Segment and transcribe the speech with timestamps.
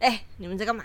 [0.00, 0.84] 哎、你们在干嘛？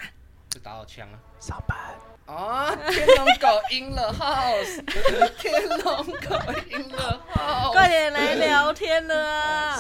[0.50, 1.19] 就打好枪啊！
[1.39, 1.77] 上班。
[2.25, 2.73] 啊！
[2.90, 4.82] 天龙狗 in the house，
[5.38, 6.39] 天龙狗
[6.71, 9.78] in the house，快点来聊天了啊！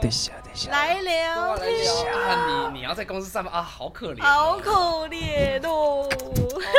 [0.00, 0.70] 等一下，等一下。
[0.70, 2.70] 来聊来天，聊啊！
[2.72, 6.08] 你你要在公司上班啊，好可怜哦，好可怜哦。
[6.62, 6.70] 啊，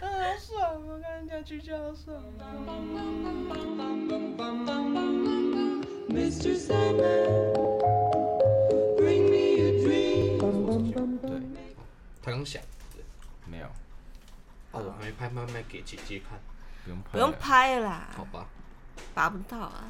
[0.00, 0.08] 好
[0.40, 0.98] 爽哦！
[1.02, 2.16] 跟人家去就好爽。
[6.08, 6.56] Mr.
[6.58, 7.62] Sandman,
[10.90, 11.30] 对，
[12.22, 12.62] 他刚想，
[13.46, 13.72] 没有，啊，
[14.72, 16.38] 我还没拍，慢慢给姐姐看，
[16.84, 17.08] 不用拍。
[17.12, 17.32] 不用。
[17.38, 18.46] 拍啦，好吧？
[19.14, 19.84] 拔不到啊。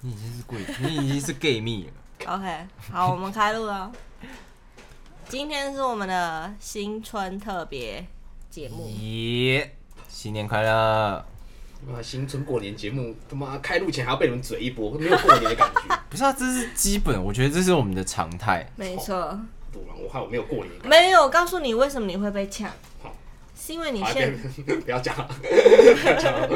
[0.00, 1.92] 你已经是贵， 你已经是 gay 蜜了。
[2.34, 3.90] OK，好，我们开录了。
[5.28, 8.06] 今天是我们的新春特别
[8.48, 9.76] 节目，耶！
[10.08, 10.70] 新年快乐！
[10.72, 16.00] 啊，新春过年节目，他妈开录前还要被你们嘴一波，没有过年的感觉。
[16.08, 18.66] 不是啊，这是基本，我觉得这是我们的常态。
[18.76, 19.38] 没错。
[19.96, 20.70] 我害我没有过年。
[20.84, 22.70] 没有，我告诉你为什么你会被呛
[23.02, 23.14] 好，
[23.54, 26.48] 是因为你好，现别不要讲了，不要讲了。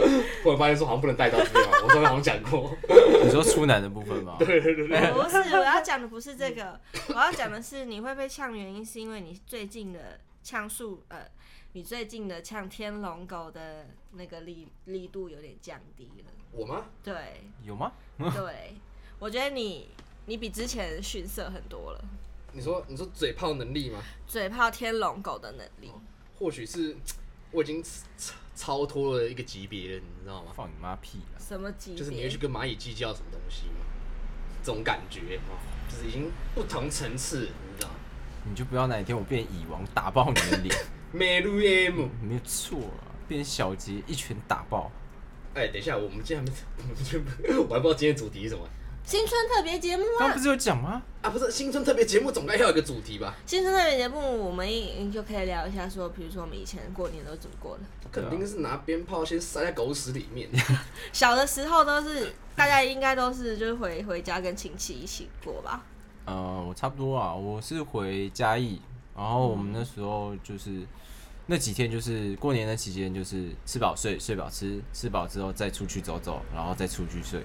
[0.43, 2.77] 忽然发现说好像不能带到这边，我上面好像讲过。
[3.23, 5.13] 你说出男的部分吗对对对？
[5.13, 11.27] 不是我要讲的不是这个，我要讲的是你会被呛，原因是因为你最近的呛数，呃，
[11.73, 16.31] 你最近的呛天龙狗的那个力力度有点降低了。
[16.53, 16.87] 我吗？
[17.05, 17.15] 对
[17.65, 17.93] 有吗？
[18.19, 18.75] 对，
[19.19, 19.89] 我觉得你
[20.27, 22.05] 你比之前逊色很多了，
[22.53, 24.03] 你说你说嘴炮能力吗？
[24.27, 25.91] 嘴炮天龙狗的能力。
[26.39, 26.97] 或许是
[27.53, 30.53] 我已经超超脱了一个级别了，你知道吗？
[30.55, 31.39] 放你妈屁啊！
[31.39, 31.99] 什么级别？
[31.99, 33.85] 就是你会去跟蚂蚁计较什么东西吗？
[34.63, 35.57] 这种感觉哦，
[35.89, 37.95] 就是已经不同层次，你知道吗？
[38.49, 40.75] 你就不要哪一天我变蚁王打爆你的脸，
[41.13, 43.05] 美露 M，没有错啊！
[43.29, 44.91] 变小杰一拳打爆。
[45.55, 48.67] 哎，等一下，我们今天还没， 我们今天 我还不知道今天主题是什么
[49.11, 50.41] 新春特别节目啊刚刚不！
[50.41, 51.03] 是有讲吗？
[51.21, 51.31] 啊？
[51.31, 53.35] 不是新春特别节目总该要有一个主题吧？
[53.45, 57.83] 新春特别节目，我们一就可以聊一下说，比如说我们以前过年都怎么过的。
[58.13, 60.49] 肯定是拿鞭炮先塞在狗屎里面。
[61.13, 65.83] 小的时候都是大家应该都是就是回回家跟亲戚一起过吧。
[66.27, 68.81] 呃，我差不多啊，我是回嘉义，
[69.17, 70.87] 然后我们那时候就是
[71.47, 77.43] 那几天就是过年的期间，就是吃饱睡，睡饱吃，吃饱之后再出去走走，然后再出去睡。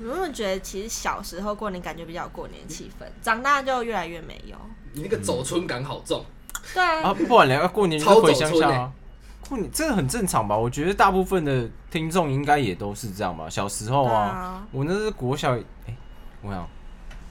[0.00, 4.56] 有没有觉得其实小时候过年感觉比较有过年气氛，长大就越来越没有？
[4.92, 6.24] 你那个走春感好重，
[6.74, 8.92] 对啊，啊，不然要过年就超回走村欸乡下啊。
[9.48, 10.56] 过年这个很正常吧？
[10.56, 13.48] 我觉得大部分的听众应该也都是这样吧。
[13.48, 15.96] 小时候对啊，啊，我那是国小，哎、
[16.42, 16.68] 我想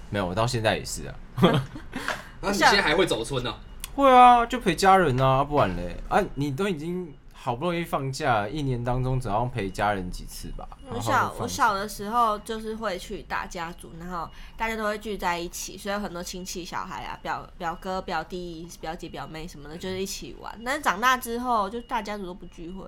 [0.09, 1.15] 没有，我到现在也是啊。
[2.41, 3.53] 那你现在还会走春呢？
[3.95, 7.13] 会啊，就陪家人啊，不然嘞啊，你都已经
[7.45, 10.67] 好不容易放假，一年当中总要陪家人几次吧？
[10.89, 20.59] 我小我小的时候就是会去大家族，然后大家都会聚在一起，所以有很多亲戚小孩啊，表表哥、表弟、表姐、表妹什么的，就是一起玩。
[20.65, 22.83] 但是长大之后，就大家族都不聚会，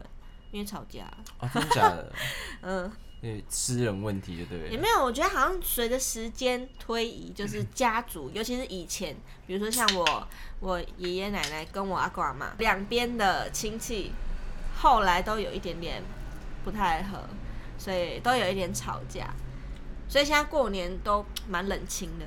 [0.49, 1.03] 因为吵架。
[1.37, 2.11] 啊，真的假的？
[2.61, 2.91] 嗯，
[3.21, 4.69] 对，私人问题，对不对了？
[4.69, 10.27] 也没有，我觉得好像随着时间推移，就是家族，尤其是以前，比如说像我
[10.61, 14.11] 我爷爷奶奶跟我阿公阿妈两边的亲戚，
[14.79, 16.03] 后来都有一点点
[16.63, 17.19] 不太合，
[17.77, 19.27] 所以都有一点吵架，
[20.07, 22.25] 所以现在过年都蛮冷清的。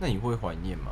[0.00, 0.90] 那你会怀念吗？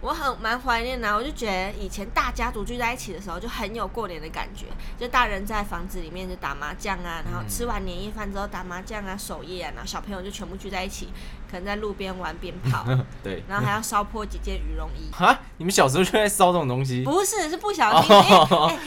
[0.00, 4.66] 我很蛮怀念的啊，我就觉得以前大家族聚在一起的时候，就很有过年的感觉。
[4.98, 11.10] 就大人在房子里面就打麻将啊，然后吃完年夜饭之后打麻将啊、守夜啊，然后小朋友就全部聚在一起，
[11.52, 12.82] 可能在路边玩鞭炮，
[13.22, 13.42] 对。
[13.46, 15.12] 然后还要烧破几件羽绒衣。
[15.12, 17.04] 哈，你们小时候就在烧这种东西？
[17.04, 18.16] 不是，是不小心。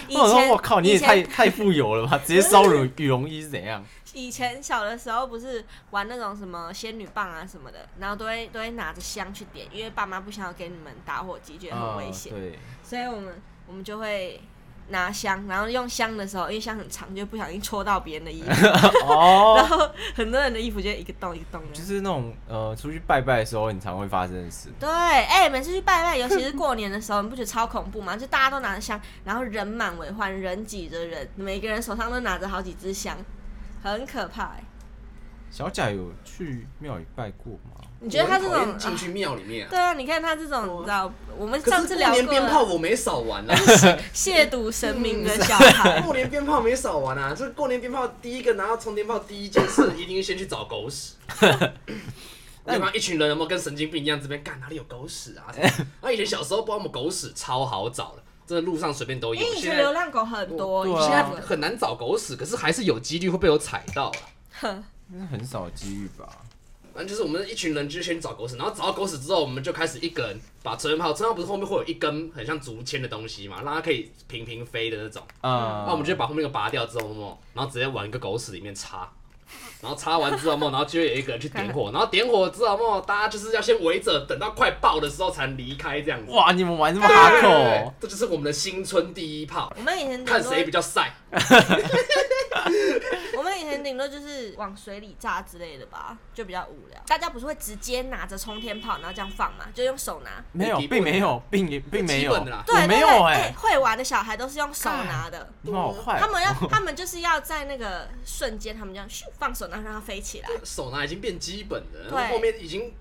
[0.07, 2.17] 以前我靠，你也太太富有了吧？
[2.25, 3.85] 直接烧羽羽绒衣是怎样？
[4.15, 12.33] 以前小的时候不是玩那种什么仙女棒啊什么的，然后都会都会拿着香去点，因为爸妈不想要给你们打火机，觉得很危险。
[12.33, 14.41] 啊对，所以我们我们就会
[14.89, 18.73] 拿香，然后用香的时候，因为香很长，就不小心戳到别人的衣服， 然
[19.07, 21.73] 哦，后很多人的衣服就一个洞一个洞的。
[21.73, 24.69] 就是那种呃，出去拜拜的时候，很常会发生的事。
[24.79, 28.15] 对，哎、每次去拜拜，尤其是过年的时候，你不觉得超恐怖吗？
[28.15, 33.17] 就大家都拿着香，然后人满为患，人挤着人，每个人手上都拿着好几支香，
[33.81, 34.63] 很可怕、哎，
[35.49, 37.84] 小贾有去庙里拜过吗？
[38.01, 39.69] 你觉得他这种进去庙里面啊？
[39.69, 43.55] 对啊，你看他这种，你知道，我们上次聊过年鞭炮，我没少玩啊，
[44.13, 46.01] 亵渎神明的小孩。
[46.05, 47.33] 过年鞭炮没少玩啊。
[47.35, 51.13] 这过年鞭炮第一个拿到充电炮，第一件事一定是先去找狗屎。
[52.65, 52.91] 对吗？
[52.93, 55.53] 一群人有没有跟神经病一样，这边干哪里有狗屎啊？
[56.01, 59.41] 那以前小时候，不知道我们狗屎超好找的，真的路上随便都有。
[59.41, 64.11] 因为以前流浪狗很多，对啊以前现在很难找狗屎，可是还是有几率会被我踩到
[64.61, 64.83] 啊。
[65.07, 66.27] 那很少的机遇吧。
[66.95, 75.21] 反正就是我们一群人就先找狗屎，然后找到狗屎之后，我们就开始一个人把吹泡，吹泡不是后面会有一根很像竹签的东西嘛，让它可以平平飞的那种。
[75.41, 79.11] 嗯，那我们就把后面那个拔掉之后，么，然后直接往一个狗屎里面插，
[79.81, 86.31] 然后插完之后么，然后就有一个人去点火， 然后点火之后么，大家就是要先围着，等到快爆的时候才离开这样子。
[86.31, 91.13] 哇，你们玩这么哈扣对对对哦，这就是我们的新春第一炮，我们以前看谁比较晒。
[93.55, 97.01] 以前顶多就是往水里炸之类的吧，就比较无聊。
[97.07, 100.43] 大家不是会直接拿着冲天炮，然后这样放嘛，就用手拿。
[100.51, 105.51] 没有，并没有，并也并没有，基本的啦对，没有对对哎，会玩的小孩都是用手拿的。
[106.19, 110.49] 他们要，他们就是要在那个瞬间，他们这样咻放手，然后让它飞起来。
[110.63, 112.93] 手拿已经变基本的，对后后面已经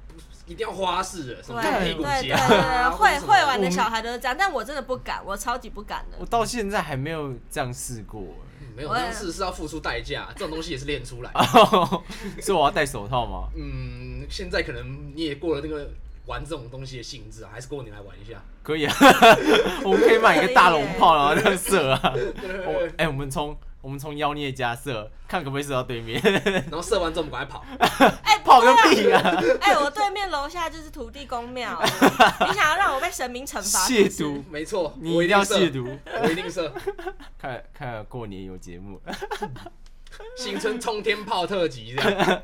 [0.46, 6.26] 一定要花式的，什么对跟屁股对对对会会玩的小孩都是这样，但我真的不敢，我超级不敢的我。
[6.26, 8.43] 到现在还没有这样试过，嗯
[8.76, 11.42] 没有，我也这种事是要付出代价，这种东西也是练出来的。
[12.42, 13.48] 所以我要戴手套吗？
[13.56, 15.90] 嗯，现在可能你也过了那个
[16.26, 18.42] 玩这种东西的性质啊，还是过年来玩一下。
[18.62, 18.94] 可以啊，
[19.84, 22.12] 我们可以买一个大龙炮，然后这样射啊。
[22.14, 26.18] 对对我对，哎、我们从我们从妖孽家射，看可不可以射到对面，
[26.70, 27.62] 然后射完之后我们赶快跑，
[28.24, 29.20] 哎，跑个屁啊！
[29.60, 31.78] 哎，我对面楼下就是土地公庙，
[32.48, 33.86] 你想要让我被神明惩罚？
[33.86, 35.98] 亵渎，没错，你一定要射亵，渎。
[36.22, 36.72] 我一定射。
[37.38, 38.98] 看看过年有节目，
[40.34, 42.42] 新春冲天炮特辑这样，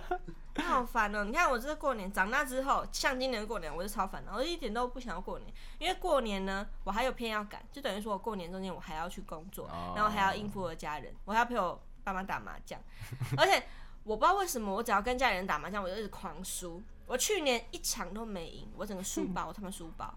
[0.57, 1.25] 好烦哦！
[1.25, 12.81] 你看我这过年长大之后，像今年过年，我就超烦的，我一点都不想要过年，因为过年呢，我还有片要赶，就等于说我过年中间我还要去工作，哦然后还要应付我的家人，我还要陪我爸妈打麻将，
[13.39, 13.63] 而且
[14.05, 16.83] 我不知道为什么，我只要跟家里人打麻将，我就一直狂输。
[17.07, 20.15] 我去年一场都没赢，我整个输 爆，我他妈输爆。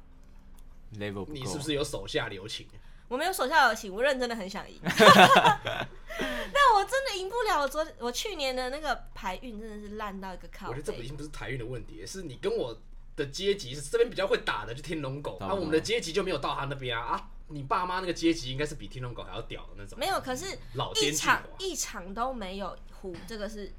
[0.96, 1.32] level 不。
[1.32, 2.68] 你是不是有手下留情？
[3.08, 4.90] 我没有手下留情，我认真的很想赢，但
[6.84, 7.62] 我真的赢不了。
[7.62, 11.08] 我昨我去年的那个牌运真的是烂到一个靠我觉得这已。
[11.08, 12.78] 经不是台运的问题，是你跟我
[13.16, 17.30] 的阶级是这边比较会打的，就天龙狗，啊，差不多我们的阶级就没有到他那边啊啊！
[17.48, 21.42] 你爸妈那个阶级应该是比天龙狗还要屌的那种，没有，可是老一场。
[21.60, 23.72] 一场都没有胡，这个是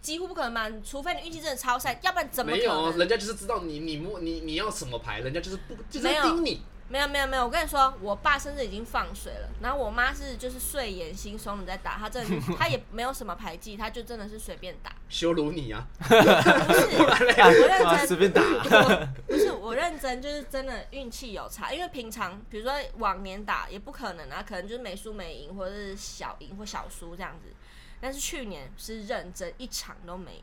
[0.00, 0.82] 几乎不可能嘛？
[0.84, 2.90] 除非你运气真的超晒，要不然怎么没有？
[2.92, 6.62] 人家就是知道你你摸你你要什么牌，人家就是不就是盯你。
[6.88, 15.86] 没有没有没有，我跟你说，我爸甚至已经放水了，然后我妈是就是睡眼惺忪的在打，她真的她也没有什么牌技，她就真的是随便打，羞辱你啊！
[15.98, 16.20] 不是
[16.98, 18.06] 我啊，认真。
[18.06, 18.42] 随便打，
[19.26, 27.52] 不是我认真，就是真的运气有差，因为平常比如说往年打也不可能啊，可能就是没输没赢，或者是小赢或小输这样子。
[28.00, 30.42] 但是去年是认真一场都没赢，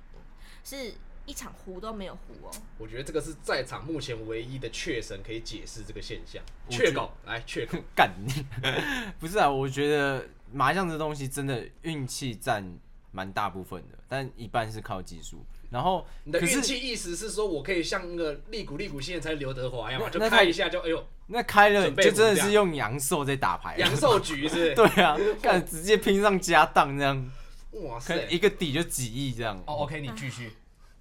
[0.64, 0.94] 是
[1.26, 2.52] 一场糊都没有糊哦。
[2.78, 6.42] 我觉得这个是在场目前唯一的确神可以解释这个现象。
[6.70, 8.46] 确狗来确狗， 干你！
[9.20, 12.64] 不是啊，我觉得麻将这东西真的运气占
[13.12, 15.44] 蛮大部分的，但一半是靠技术。
[15.72, 27.32] 然后你的运气意思是说我可以像那个利古利古现在才刘德华一样嘛，就那开一下就哎呦那开了就真的是用阳寿在打牌，阳寿局是不 对啊，干直接拼上家当这样，
[27.72, 28.16] 哇塞！
[28.30, 29.58] 一个底就几亿这样。
[29.66, 30.52] 哦，OK，你继续，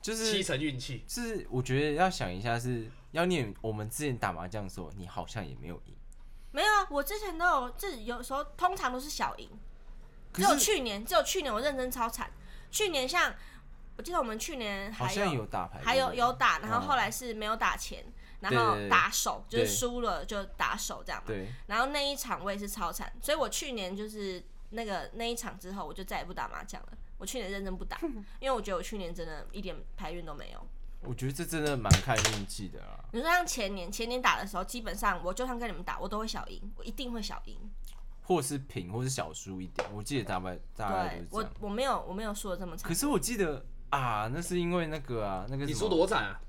[0.04, 1.02] 就是七成运气。
[1.08, 5.96] 是我觉得要想一下是，要念我们之前打麻将的时候，你好像也没有赢，
[6.50, 9.48] 没有啊，我之前都有，这有时候通常都是小赢，
[10.34, 12.30] 只有去年，只有去年我认真超惨。
[12.70, 13.34] 去年像
[13.96, 18.04] 我记得我们去年好像有打牌，还有有打，然后嗯后来是没有打钱，
[18.40, 21.28] 然对后打手就是输了就打手这样嘛。
[21.28, 26.88] 对，然后那一场我也是超惨，所以我去年就是那个那一场之后，我就再也不打麻将了。
[27.18, 27.98] 我去年认真不打，
[28.40, 30.66] 因为我觉得我去年真的一点牌运都没有。
[31.02, 33.04] 我觉得这真的蛮看运气的啊。
[33.12, 37.58] 你说像前年前年打的时候，基本上我就算跟你们打，我都会小赢，我一定会小赢。
[38.22, 41.52] 或是平，或是小输一点，我记得大概大概我是这样。
[41.60, 42.94] 我没有我没有输的这么惨可。
[42.94, 46.40] 是我记得啊，那是因为那个啊，那个你什么输多惨啊？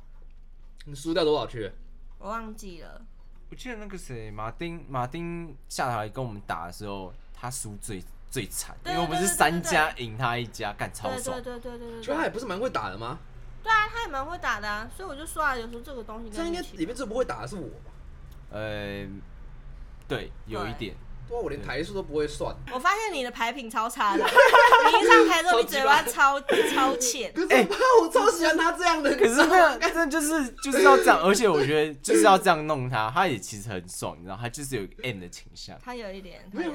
[0.86, 1.69] 你输掉多少去？
[2.17, 3.05] 我忘记了，
[3.50, 8.01] 我记得那个谁，马丁马丁下台跟我们打的时候，他输最
[8.36, 11.54] 最惨，因对为我们是三家赢他一家，干超对爽对。
[11.58, 12.24] 对对对对就他。
[12.24, 13.18] 也不是蛮会打的吗？
[13.63, 17.92] 对啊，他也蛮会打的啊，所以我就说啊，有时候这个东西这样应该里面最不会打的是我吧？
[18.50, 19.08] 呃，
[20.06, 20.94] 对，有一点。
[21.30, 22.54] 对啊，我连台数都不会算。
[22.74, 26.39] 我发现你的牌品超差的， 你一上台之后，你嘴巴超
[26.75, 27.32] 超浅。
[27.34, 27.68] 可是
[28.01, 29.15] 我超喜欢他这样的。
[29.15, 35.80] 可是那个真的就是就是要这样， 而且我觉得就是要这样弄他，他也其实很爽，你知道，他就是有一个 M 的倾向。
[35.84, 36.72] 他有一点，没有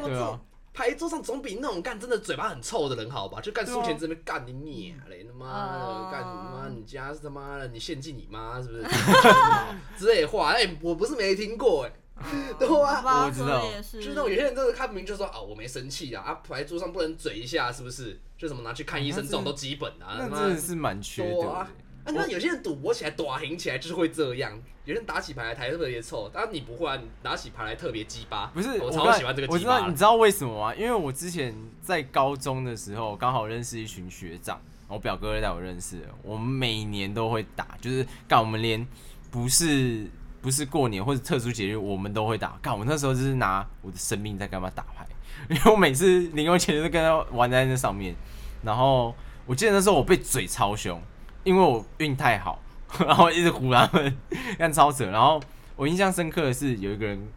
[0.73, 3.41] 牌桌上总比那种干真的嘴巴很臭的人好吧？
[3.41, 5.47] 就干输钱这边干你娘嘞，他妈
[5.77, 8.85] 哦的干你妈你家是他妈的你献祭你妈是不是？
[9.99, 11.85] 之类的话，哎，我不是没听过
[12.17, 12.23] 哎，
[12.59, 13.03] 对啊。
[13.03, 18.21] 吧我知道，就是那种有些人真的，看不明就说啊，我没生气啊，啊，牌桌上不能嘴一下，是不是？
[18.39, 21.67] 就什么拿去看医生这种都基本的啊，那真的是蛮缺德
[22.13, 24.53] 那有些人赌博起来、打赢起来就是会这样，
[24.85, 28.51] 有些人打起牌来台特别臭，当然你不会啊，你打起牌来特别鸡巴。
[28.55, 30.75] 不是我超喜欢这个我知道，你知道为什么吗？
[30.75, 36.07] 因为我之前在高中的时候，刚好认识一群学长，我表哥带我认识的。
[36.23, 38.87] 我们每年都会打，就是干我们连
[39.31, 40.07] 不是
[40.41, 42.59] 不是过年或者特殊节日，我们都会打。
[42.63, 45.07] 干我那时候就是拿我的生命在干嘛打牌，
[45.49, 48.15] 因为我每次零用钱就是跟他玩在那上面。
[48.63, 49.15] 然后
[49.47, 51.01] 我记得那时候我被嘴超凶，
[51.45, 52.59] 因为我运太好，
[53.07, 54.19] 然后一直唬他们，
[54.59, 55.07] 干超扯。
[55.07, 55.41] 然后
[55.77, 57.29] 我印象深刻的是有一个人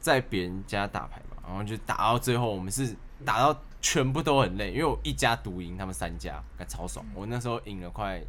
[0.00, 7.04] 在别人家打牌嘛，然后就打到最后，我们是打到全部都很累，因为我一家独赢他们三家，干超爽。
[7.14, 8.22] 我那时候赢了快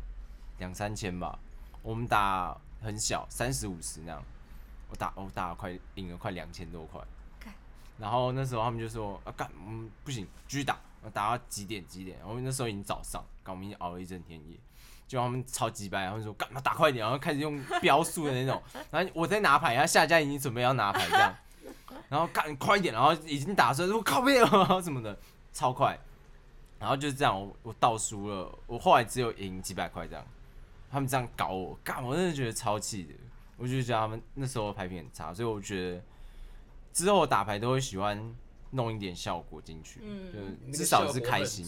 [0.59, 1.37] 两三千吧，
[1.81, 4.23] 我们打很小，三十五十那样，
[4.89, 7.01] 我打我打了快赢了快两千多块。
[7.97, 10.77] 然后那时候他们就说啊干，嗯不行，继续打，
[11.13, 12.17] 打到几点几点？
[12.25, 14.57] 我们那时候已经早上，干我们已经熬了一整天夜。
[15.07, 21.35] 就他们超级白，然后说干嘛打快点，然后开始用标速的那种， 然后我在拿牌，然后下家已经准备要拿牌这样，
[22.09, 25.17] 然后干快一点，然后已经打出来，我靠背了什么的，
[25.53, 25.97] 超快，
[26.79, 30.25] 然后就是这样，我我倒输了，我后来只有赢几百块这样，
[30.91, 33.13] 他们这样搞我，干我真的觉得超气的，
[33.57, 36.01] 我就觉得他们那时候牌品很差，所以我觉得
[36.91, 38.35] 之后打牌都会喜欢
[38.71, 40.57] 弄一点效果进去，嗯。
[40.71, 41.65] 就至少是开心。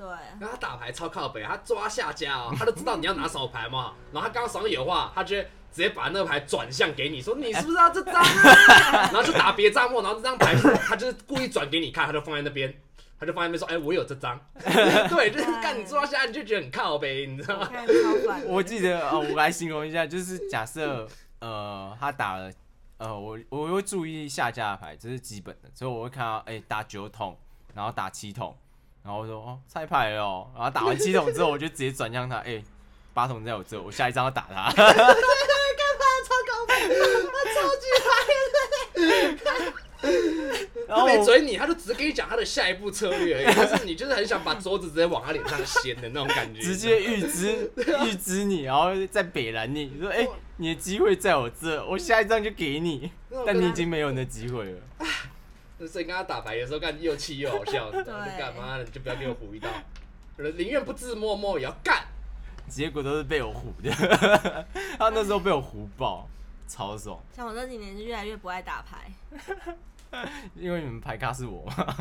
[0.00, 0.08] 对，
[0.40, 3.92] 然后他打牌超靠北，他抓下家哦，他都知道你要拿什么牌嘛。
[4.10, 8.22] 然后他刚刚手上有话，他就会直接把那个牌转向给你，说你是不是要这张啊？
[9.12, 10.54] 然后就打别张末，然后这张牌
[10.86, 12.74] 他就是故意转给你看，他就放在那边，
[13.18, 14.40] 他就放在那边说，哎、我有这张。
[14.56, 17.68] 对，就是干你抓下，你就觉得很靠北，你知道吗？
[18.46, 21.06] 我记得哦，我来形容一下，就是假设
[21.40, 22.50] 呃，他打了
[22.96, 27.36] 呃，我我会注意下家的牌，这是基本的，所以我会看到哎、打九筒，
[27.74, 28.56] 然后打七筒，
[29.02, 32.62] 然后我说哦拆牌哦，然后打完七筒之后，我就直接转向他， 哎、
[33.14, 34.72] 八筒在我这，我下一张要打他。
[40.88, 43.54] 然他后我没追你，他就只是跟你讲他的下一步策略而已。
[43.54, 47.70] 就是你就是很想把桌子直接往他脸上掀的那种感觉，直接预知
[48.04, 50.26] 预知你，然后再北拦你，说哎、
[50.56, 53.12] 你的机会在我这，我下一张就给你，
[53.46, 54.80] 但你已经没有那机会了。
[55.88, 58.24] 所以跟他打牌有时候，干又气又好笑， 你知道吗？
[58.24, 58.32] 对。
[58.32, 59.68] 就干嘛的，你就不要给我唬一道，
[60.56, 62.04] 宁愿不自摸摸也要干。
[62.68, 63.90] 结果都是被我唬的，
[64.96, 66.28] 他那时候被我唬爆，
[66.68, 69.10] 超爽，像我这几年就越来越不爱打牌，
[70.54, 71.64] 因为你们牌咖是我。
[71.64, 71.96] 嘛，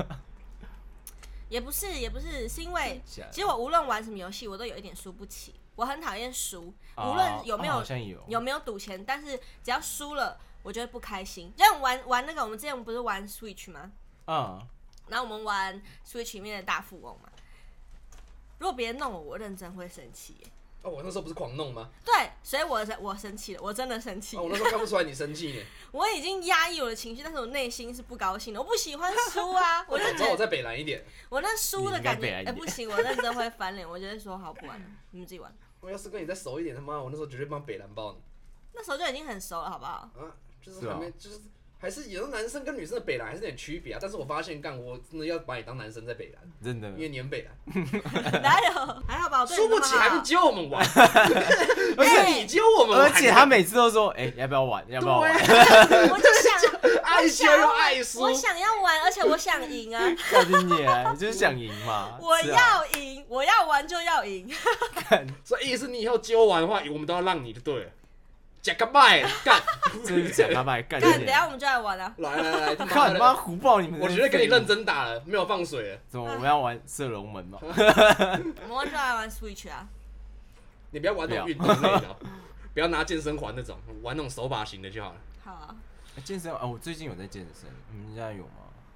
[1.50, 7.84] 也不是也不是，是因为其实我无论玩什么游戏，我都有一点输不起，我很讨厌输，哦无论有没有。
[8.28, 11.54] 有没有赌钱，但是只要输了，我就会不开心。
[11.56, 13.92] 就像玩玩那个，我们之前不是玩 Switch 吗？
[14.28, 14.68] 嗯，
[15.08, 17.30] 然后我们玩 Switch 里面的大富翁嘛。
[18.60, 20.48] 如果别人弄我，我认真会生气耶。
[20.82, 21.90] 哦，我那时候不是狂弄吗？
[22.06, 25.66] 对，所以我我生气了，我真的生气哦，我那时候看不出来你生气呢。
[25.92, 28.62] 我已经压抑我的情绪，但是我内心是不高兴的。
[28.62, 31.04] 我不喜欢输啊， 我就觉得早知道我再北蓝一点。
[31.28, 33.90] 我那输的感觉，哎、不行，我认真会翻脸。
[33.90, 35.54] 我就会说好不玩了，你们自己玩。
[35.82, 38.20] 我要是跟你再熟一点，他妈，我那时候绝对帮北蓝爆你
[38.74, 39.92] 那时候就已经很熟了，好不好？
[39.92, 40.32] 啊！
[40.70, 41.40] 就是是啊还没，就是
[41.82, 44.00] 还是有的男生跟女生的北蓝还是有点区别啊。
[44.02, 47.54] 但是我发现，干我真的要把你当男生在北蓝，真的因，为你很北蓝，
[48.44, 49.02] 哪有？
[49.08, 50.86] 还好吧，我对你输不么起还不揪我们玩，
[51.98, 54.86] 而且你揪我们玩，而且他每次都说，哎、要不要玩？
[54.90, 55.34] 要不要玩？
[55.46, 60.04] 对啊，我就想， 爱羞又爱输我，想要玩，而且我想赢啊！
[60.32, 61.12] 干你啊！
[61.14, 62.18] 你就是想赢嘛。
[62.22, 64.50] 我是啊要赢，我要玩就要赢。
[65.44, 67.92] 所以意思你以后揪玩的话，我们都要让你就对了。
[68.70, 69.62] 假个麦 干，
[70.06, 72.14] 真是讲他妈干干，等下我们就来玩 了！
[72.18, 73.36] 来来来，他靠你妈妈的！
[73.36, 74.00] 胡爆你们！
[74.00, 74.66] 我觉得跟你认。
[74.66, 76.00] 真打了，没有放水了。
[76.08, 77.58] 怎么我们要玩射龙门吗？
[77.64, 79.88] 我们就来玩 Switch 啊！
[80.92, 82.16] 你不要玩那种运动类的哦，
[82.74, 85.16] 不要拿健身环那种，玩那种手把型的就好了。
[85.44, 85.76] 好啊，
[86.24, 88.52] 健身啊，我最近有在健身，你们家有吗？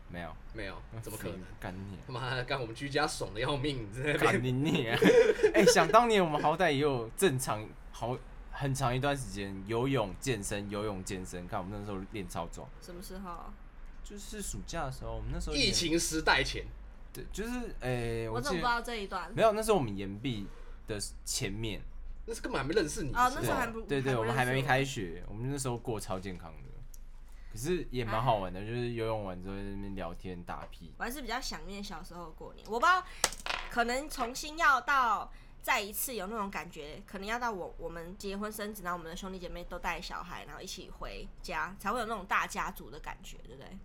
[0.09, 1.39] 没有，没有，怎么可能？
[1.59, 1.97] 干你！
[2.05, 4.99] 他妈的，干我们居家爽的要命，你在那干你你啊！
[5.55, 8.15] 哎、想当年我们好歹也有正常好
[8.53, 11.47] 很长一段时间游泳、健身、游泳、健身。
[11.47, 13.51] 看我们那时候练超壮，什么时候？
[14.03, 16.65] 就是暑假的时候，我们那时候疫情时代前，
[17.13, 19.31] 对，就是哎、我我怎么不知道这一段？
[19.33, 20.45] 没有，那时候我们岩壁
[20.87, 21.81] 的前面，
[22.25, 23.09] 那是根本还没认识你。
[23.13, 26.69] 哦那时候还不对对，我们还没开学，我们那时候过超健康的，
[27.53, 30.91] 可是也蛮好玩的，就是游泳完之后在那边聊天打屁。
[30.97, 32.67] 我还是比较想念小时候的过年。
[32.69, 33.03] 我不知道，
[33.71, 35.31] 可能重新要到
[35.63, 43.77] 再一次有那种感觉，可能要到我我们结婚生子，然后我们的兄弟姐妹都带小孩，然后一起回家，才会有那种大家族的感觉，对不对？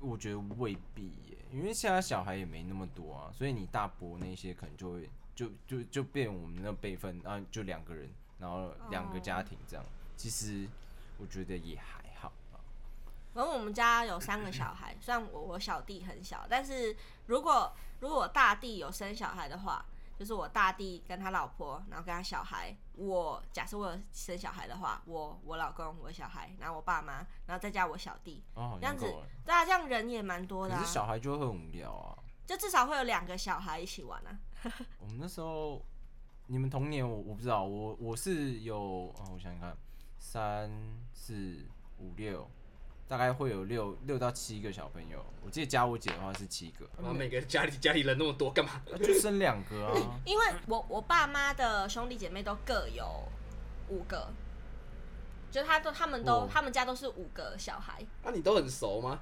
[0.00, 9.86] 我觉得未必耶，因为现在小孩也没那么多啊，所以你大伯那些可能就会就就就就变我们那辈分，然后就两个人，然后两个家庭这样。
[10.16, 10.68] 其实
[11.16, 12.60] 我觉得也还好啊。
[13.32, 16.94] 反正我们家有三个小孩，虽然我我小弟很小，但是
[17.26, 19.82] 如果如果我大弟有生小孩的话，
[20.22, 32.16] 就是我大弟跟他老婆，然后跟他小孩，我假设我有生小孩的话，我我老公我小孩，然后我爸妈，然后再加我小弟，哦，这样子像够了。，对啊，这样人也蛮多的、啊可是，小孩就会很无聊啊。
[32.46, 34.38] 就至少会有两个小孩一起玩啊。
[35.00, 35.84] 我们那时候，
[36.46, 39.76] 你们童年我我不知道，我我是有，哦，我想想看，
[40.20, 40.70] 三
[41.12, 41.66] 四
[41.98, 42.48] 五六，
[43.08, 45.24] 大概会有六六到七个小朋友。
[45.44, 48.80] 我记得加我姐的话是七个，然后每个家里家里人那么多，干嘛？
[48.92, 49.92] 啊就生两个啊。
[50.24, 53.04] 因为我我爸妈的兄弟姐妹都各有
[53.88, 54.28] 五个，
[55.50, 59.20] 就他都他们都、哦他们家都是五个小孩，啊，你都很熟吗？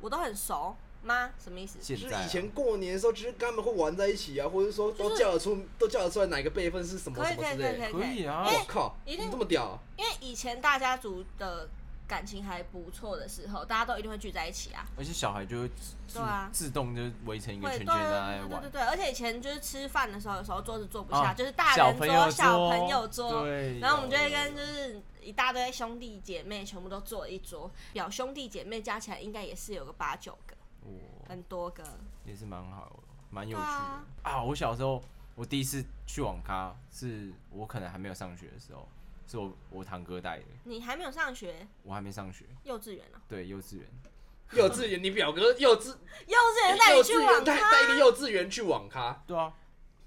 [0.00, 1.30] 我都很熟吗？
[1.42, 1.78] 什么意思？
[1.80, 7.92] 现在、啊、就是以前过年的时候，就是跟他们会玩在一起啊，或者说都叫得出，都叫得出来哪个辈分是什么可以可什么之类的。
[7.92, 11.68] 可以啊我靠，一定你这么屌，因为以前大家族的
[12.06, 14.86] 感情还不错的时候，大家都一定会聚在一起啊。
[14.96, 18.82] 而且小孩就会自对啊自动就围成一个，圈圈在玩对对对。
[18.82, 23.46] 而且以前就是吃饭的时候，有时候桌子坐不下，啊就是大人桌、小朋友小桌
[23.80, 30.92] 然后我们就会跟就是一大堆兄弟姐妹全部都坐一桌，表兄弟姐妹加起来应该也是有个八九个，我
[31.28, 31.82] 很多个。
[32.24, 35.02] 也是蛮好的，蛮有趣的啊啊我小时候
[35.34, 38.88] 我第一次去网咖，是我可能还没有上学的时候，
[39.26, 43.86] 是我我堂哥带的，你还没有上学，我还没上学，幼稚园啊、对，幼稚园。
[44.52, 45.88] 幼稚园，你表哥幼稚
[46.28, 49.52] 幼稚园带幼稚你去网咖，带一个幼稚园去网咖，对啊，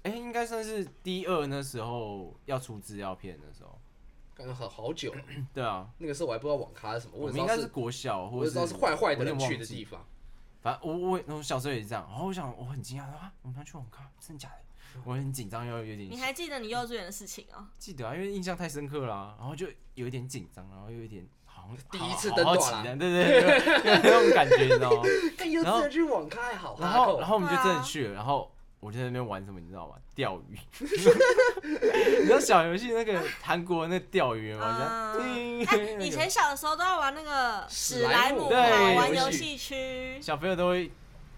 [0.04, 3.78] 哎、应该算是第二那时候要出资料片的时候。
[4.34, 5.22] 感觉好好久了，
[5.52, 10.02] 对啊，那个时候我还不知道网咖是什么，我们应该是国小或者知道是坏坏的去的地方。
[10.62, 14.56] 反正我我我小时候也是这样，然后我想我很惊讶说啊，我们要去网咖，真的假的？
[15.04, 23.42] 我很紧张，又有点你还记得你幼稚园的事情哦、 记得啊，因为印象太深刻了啊、然后就有一点紧张，然后又有一点好像第一次好登短啦好好奇的，对对
[23.82, 25.02] 对， 那种感觉，你知道吗？
[25.36, 29.96] 看幼然后稚园去网咖还好然，后然后我们就真的去了，然后我就在那边玩什么，你知道吗？
[30.14, 30.58] 钓鱼。
[31.62, 34.64] 你知道小游戏那个韩国那钓鱼吗？
[34.64, 40.90] 啊这样叮哎、以前小的时候都要玩那个史史莱姆对玩游戏区，小朋友都会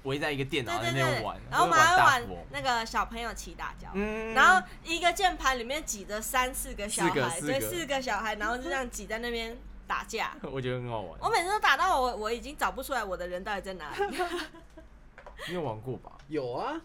[0.05, 10.37] 围在一个电脑对对对在那边玩，，然后我们还会玩那个小朋友骑大脚，嗯，然后一个键盘里面挤着三四个小孩，对，四个小孩，然后就这样挤在那边打架。
[10.51, 11.19] 我觉得很好玩。
[11.21, 14.17] 我每次都打到我，我已经找不出来我的人到底在哪里。
[15.49, 16.13] 你有玩过吧？
[16.29, 16.81] 有啊，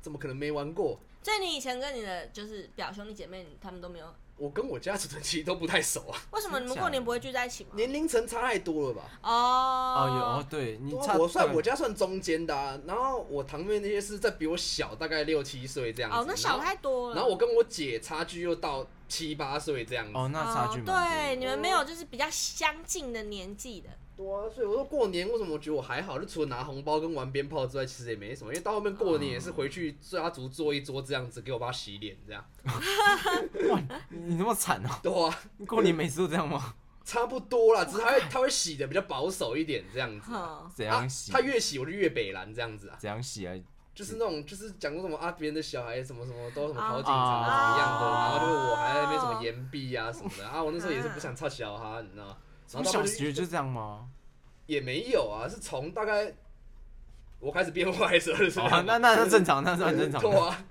[0.00, 0.98] 怎么可能没玩过？
[1.22, 7.70] 所以你以前跟你的就是表兄弟姐妹，他们都没有，我跟我家族的其实都不太熟啊，为什么你们过年不会聚在一起吗？
[7.74, 9.02] 年龄层差太多了吧？
[9.22, 16.18] 哦哦，有哦，对你我算我家算中间的、啊，然后我堂妹那些是在比我小大概六七岁这样子。
[16.18, 17.16] 哦，那小太多了。
[17.16, 20.12] 然后，我跟我姐差距又到七八岁这样子。
[20.14, 23.88] 哦，那差距对，你们没有就是比较相近的年纪的。
[24.16, 28.50] 对啊，所以我说过年为什么我觉得我还好，就除了拿红包跟玩鞭炮之外，其实也没什么。
[28.50, 32.44] 因为到后面过年也是回去家族坐一桌这样子，给我爸洗脸这样。
[34.08, 36.74] 你你那么惨哦、对啊，你过年每次都这样吗？
[37.04, 40.32] 差不多啦，只是他会他会洗的比较保守一点这样子。
[40.32, 41.30] 哼，怎样洗？
[41.30, 43.54] 他越洗我就越北蓝这样子啊，怎样洗啊？
[43.94, 52.36] 就是那种就是讲过什么啊，别人的小孩什么什么都什么啊考警察啊怎么样的，啊然后就是我还没什么岩壁啊什么的啊，我那时候也是不想操小孩，你知道吗？
[52.66, 54.08] 从小学就这样吗？
[54.66, 56.32] 也没有啊，是从大概
[57.38, 60.28] 我开始变坏时候是这哦，样那那那正常，那是很正常的。
[60.28, 60.64] 对啊，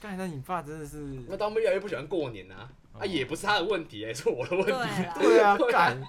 [0.00, 0.96] 干，那你爸真的是
[1.28, 4.72] 那到后面越来越不喜欢过年啊，啊哦也不是他的问题，哎是我的问题。
[5.20, 6.02] 对啊， 对啊干，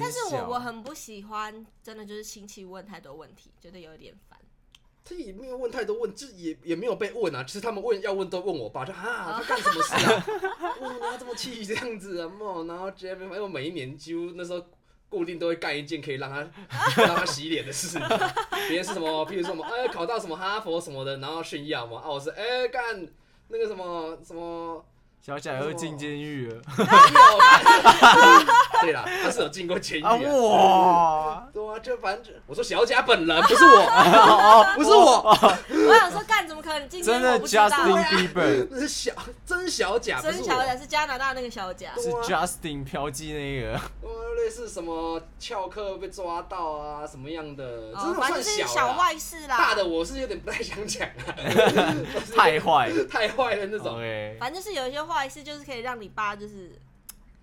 [0.00, 4.38] 但是我我很不喜欢，真的就是亲戚问太多问题，觉得有一点烦。
[5.08, 7.44] 他也没有问太多问，就也也没有被问啊。
[7.44, 10.26] 其实他们问要问都问我爸，就啊他干什么事啊？
[10.82, 12.28] 哇，他这么气这样子啊？
[12.28, 14.60] 嘛，然后这边反正每一年几乎那时候
[15.08, 16.40] 固定都会干一件可以让他
[17.04, 17.98] 让他洗脸的事。
[18.68, 22.00] 别人是什么，譬如说什么哎考到什么哈佛什么的，然后炫耀嘛。
[22.00, 23.06] 啊，我是哎干
[23.48, 24.84] 那个什么什么。
[25.18, 26.62] 小小又进监狱了
[28.82, 30.10] 对啦，他是有进过监狱啊！
[30.10, 30.16] 啊。
[30.16, 35.22] 哇，对啊，就反正我说小贾本人 不是我， 不是我，
[35.88, 39.12] 我想说，干怎么可能今天真的不知道？Justin Bieber 那是小
[39.44, 40.20] 真小贾。
[40.20, 49.56] 真小贾是加拿大那个小贾，是 Justin 嫖妓那个，呃，类似什么翘课被抓到啊，什么样的，这哦，种算反正就是小坏事啦。
[49.56, 51.34] 大的我是有点不太想讲啊，
[52.36, 53.96] 太坏太坏了那种。
[53.96, 56.72] ，OK，反正就是有一些坏事，就是可以让你爸就是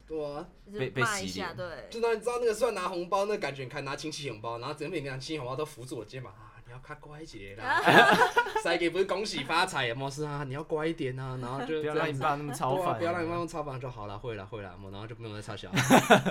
[0.06, 1.88] 对啊，就是被被骂一下，洗脸对。
[1.90, 7.82] 就那你知道那个算拿红包，那感觉，你看拿亲戚红包，然后整个拿亲戚红包都扶住我肩膀啊，你要看乖一点啦，
[8.62, 10.44] 塞给不是恭喜发财，有没有是啊？
[10.44, 15.70] 你要乖一点啊，然后就不要让你爸那么超对啊烦，不要让你爸那么超烦就好了，会了会了，然后就不用再插小。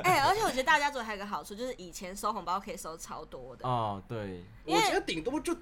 [0.05, 3.67] 哎、而且我觉得大家族还有个好处，就是以前收红包可以收超多的。
[3.67, 5.57] 哦，对，因为我觉得顶多就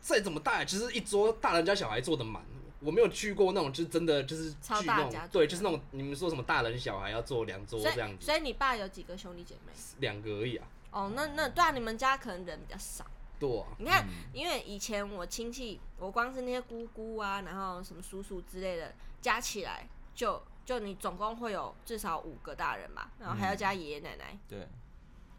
[0.00, 2.42] 再怎么大，其实一桌大人加小孩坐的满。
[2.84, 9.72] 我没有去过那种，就是真的就是聚超那种大家族对，就是那种你们说什么大人小孩要坐两桌所这样子，以所以你爸有几个兄弟姐妹？
[10.00, 13.04] 两个而已啊，哦，那那对啊，你们家可能人比较少。
[13.40, 24.68] 对啊，你看，因为以前我亲戚，我光是那些姑姑啊，然后什么叔叔之类的，加起来就就你总共会有至少五个大人吧，然后还要加爷爷奶奶，对，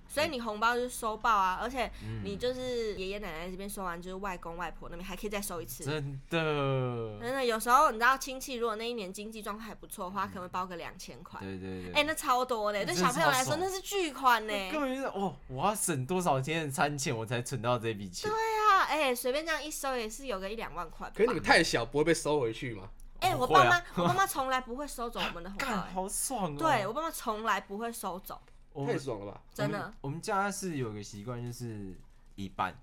[0.08, 5.84] 所以你红包就是收爆啊，而且嗯你就是爷爷奶奶这边收完，就是外公外婆那边还可以再收一次。
[5.84, 11.40] 真的，真的，有时候你知道亲戚如果那一年经济状况还不错的话，可能会包个两千块。
[11.42, 14.54] 对对对，哎、那超多的，对小朋友来说那是巨款呢。
[14.72, 18.30] 根本就是哦，我要省多少天的餐钱，我才存到这笔钱？
[18.30, 21.12] 对啊，哎、随便这样一收也是有个一两万块。
[21.14, 22.90] 可是你们太小，不会被收回去吗？
[23.22, 26.58] 哎、哦我爸妈啊，我爸妈从来不会收走我们的红包、 好爽哦！
[26.60, 28.40] 对我爸妈从来不会收走，
[28.86, 29.42] 太爽了吧！
[29.54, 31.96] 真的我们我们家是有个习惯，就是
[32.36, 32.76] 一半，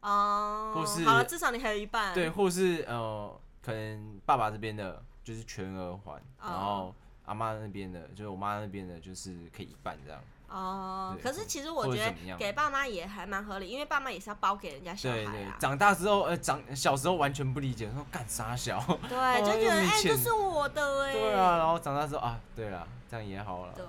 [0.00, 0.72] 哦。
[0.74, 2.14] 或是好了，至少你还有一半。
[2.14, 10.20] 对，，或是呃，可能爸爸这边的就是全额还，然后阿妈那边的，就是我妈那边的，就是可以一半这样。
[10.48, 11.16] 哦。
[11.16, 15.56] 对可是其实我觉得给爸妈也还蛮合理，因为爸妈也是要包给人家小孩对对啊，。
[15.58, 18.78] 长大之后，呃，长小时候完全不理解，说干啥小？
[19.08, 21.12] 对，就觉得哎、这是我的哎。
[21.12, 23.72] 对啊，然后长大之后啊，对了，这样也好了。
[23.74, 23.84] 对，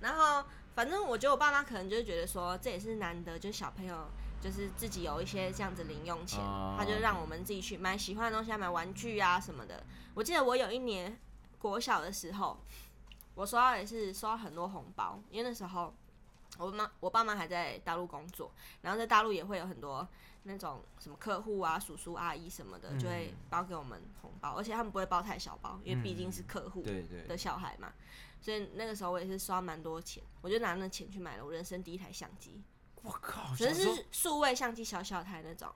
[0.00, 4.08] 然后反正我觉得我爸妈可能就是觉得说，这也是难得，就是小朋友
[4.40, 9.82] 就是自己有一些这样子零用钱，哦他就让我们自己去买喜欢的东西，啊买玩具啊什么的。
[10.14, 11.18] 我记得我有一年
[11.58, 12.58] 国小的时候，
[13.34, 15.94] 我收到也是收到很多红包，因为那时候。
[16.56, 18.48] 我妈我爸妈还在大陆工作，
[18.80, 20.06] 然后在大陆也会有很多
[20.44, 26.80] 那种什么客户啊、叔叔阿姨什么的，就会包给我们红包，而且他们不会包太小包，因为毕竟是客户。
[26.84, 27.92] 对对的小孩嘛，
[28.44, 32.60] 所以那个时候我也是刷蛮多钱，我就拿那钱去买了我人生第一台相机，
[33.02, 35.66] 我靠，只小时候是数位相机小小台那种，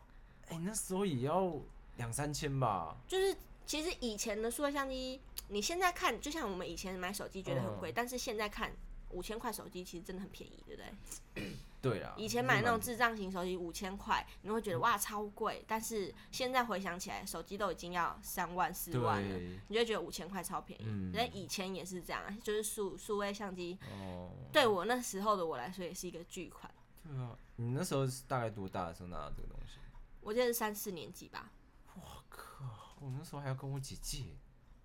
[0.49, 1.51] 哎、那时候也要
[1.97, 2.95] 两三千吧？
[3.09, 8.71] 就是其实以前的数位相机，你现在看，就像我们以前买手机觉得很贵，嗯但是现在看
[9.13, 11.53] 五千块手机其实真的很便宜，对不对？
[11.81, 19.39] 对啊，以前买那种智障型手机五千块，你会觉得哇超贵，但是现在回想起来，手机都已经要三万四万了。
[19.69, 21.13] 你就会觉得五千块超便宜，嗯。
[21.13, 26.73] 那、以前也是这样啊，就是数数位相机哦，对我那时候的我来说也是一个巨款。
[27.03, 29.79] 对啊，你那时候是大概多大的时候拿到这个东西？
[30.21, 31.51] 我记得是三四年级吧，
[31.95, 34.37] 我靠，我那时候还要跟我姐借，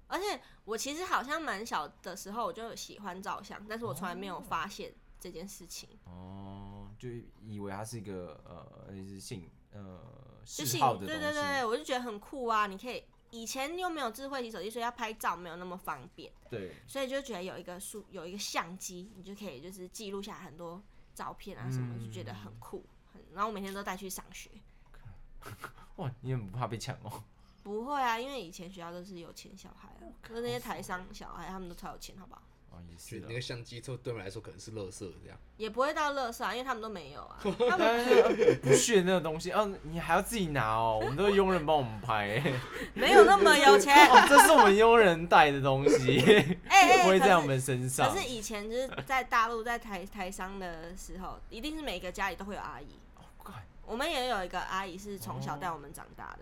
[0.08, 5.88] 而且我其实好像蛮小的时候我就喜欢照相，但是我从来没有发现这件事情。
[6.03, 7.07] 哦，就
[7.41, 10.01] 以为它是一个呃类似性呃
[10.43, 12.67] 就嗜好的对对对，我就觉得很酷啊！
[12.67, 20.83] 你可以以前又没有智慧型手机，所以要拍照没有那么方便，对所以就觉得有一个数有一个相机，你就可以就是记录下很多
[21.15, 22.86] 照片啊什么，就觉得很酷。
[23.13, 24.51] 很然后我每天都带去上学。
[25.95, 27.23] 哇，你很不怕被抢哦？
[27.63, 32.41] 不会啊，因为以前学校都是有钱小孩啊，可是那些台商小孩，他们都超有钱，好不好？
[32.97, 35.38] 是啊那个相机对对我们来说可能是垃圾这样。
[35.57, 37.39] 也不会到垃圾啊，因为他们都没有啊。
[37.43, 42.53] 他们但是不屑那个东西，哦，你还要自己拿哦， 我们都是佣人帮我们拍，欸
[42.93, 43.95] 没有那么有钱。
[44.07, 46.19] 哦，这是我们佣人带的东西，
[46.67, 48.12] 哎哎，不会在我们身上。
[48.12, 52.88] 可是以前就是在大陆在台台商的时候，一定是每个家里都会有阿姨。
[53.43, 53.55] 干
[53.86, 56.39] 我们也有一个阿姨是从小带我们长大的，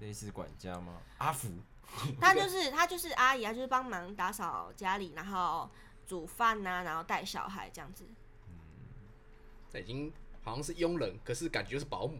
[0.00, 0.94] 类似管家吗？
[1.18, 1.48] 阿福，
[2.20, 5.68] 她就是他就是阿姨，啊就是帮忙打扫家里，然后
[6.06, 8.04] 煮饭呐、然后带小孩这样子。
[8.48, 10.10] 嗯已经
[10.42, 12.18] 好像是佣人，可是感觉就是保姆。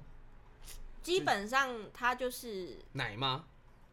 [1.03, 3.45] 基本上他就是奶妈。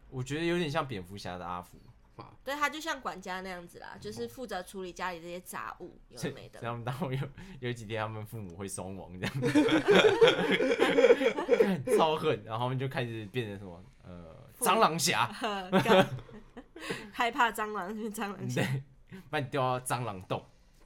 [0.09, 1.77] 我觉得有点像蝙蝠侠的阿福，
[2.17, 6.59] 啊，对他就像管家那样子啦，就是负责处理家里这些杂物，有的没的。
[6.59, 7.27] 这样到有
[7.61, 9.33] 有几天他们父母会双亡这样，
[11.85, 11.97] 子。
[11.97, 15.27] 超狠，然后他们就开始变成什么呃蟑螂侠，
[17.11, 18.61] 害怕蟑螂，去蟑螂侠。
[18.61, 18.83] 对，
[19.29, 20.43] 把你丢到蟑螂洞，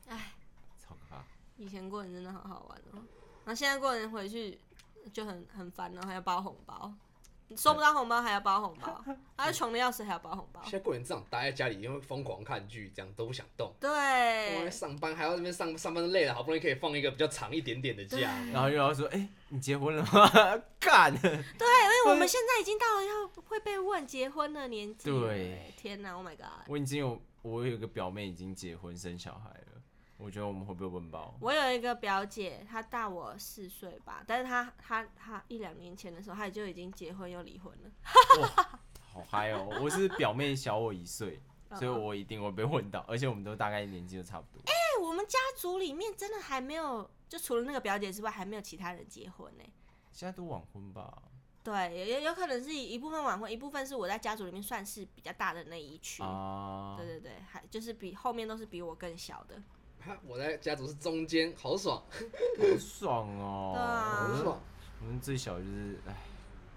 [0.08, 0.34] 哎，
[0.78, 1.24] 超可怕。
[1.58, 3.04] 以前过年真的好好玩哦，
[3.46, 4.60] 然后现在过年回去
[5.12, 6.94] 就很很烦，然后还要包红包，
[7.56, 9.04] 收不到红包还要包红包，
[9.38, 10.74] 还是穷的要死还要包红包现。
[10.74, 13.68] 在过年这样待在家里，因为疯狂看剧，这样都不想动。
[13.70, 13.90] 我对
[14.66, 18.20] 在，上班还要那边上上班都累了，好不容易可以放一个比较长一点点的假，
[18.52, 20.30] 然后又要说，哎、你结婚了吗？
[20.80, 25.10] 干，对，因为我们现在已经到了要会被问结婚的年纪。
[25.10, 26.68] 对天哪，Oh my god！
[26.68, 29.77] 我已经有我有个表妹已经结婚生小孩了，
[30.18, 31.36] 我觉得我们会不会温饱？
[31.40, 37.92] 我有一个表姐，她大我四岁吧，但是她她她一两年前的时候，她就已经结婚又离婚了。
[39.14, 39.80] 好嗨哦！
[39.82, 44.62] 我是表妹小我一岁， 嗯所以我一定会被问到，而且我们都大概年纪都差不多。
[44.66, 49.64] 哎、我们家族里面真的还没有，就除了那个表姐之外，还没有其他人结婚呢。
[50.12, 51.22] 现在都晚婚吧？
[51.64, 56.26] 对，有有可能是一部分晚婚，一部分是我在家族里面算是比较大的那一群。
[56.26, 59.62] 啊对，对对，还就是比后面都是比我更小的。
[60.08, 63.74] 哈我在家族是中间，好爽，好爽哦！
[63.76, 64.30] 对啊。
[64.32, 64.62] 好爽。
[65.02, 66.16] 我们最小就是，唉，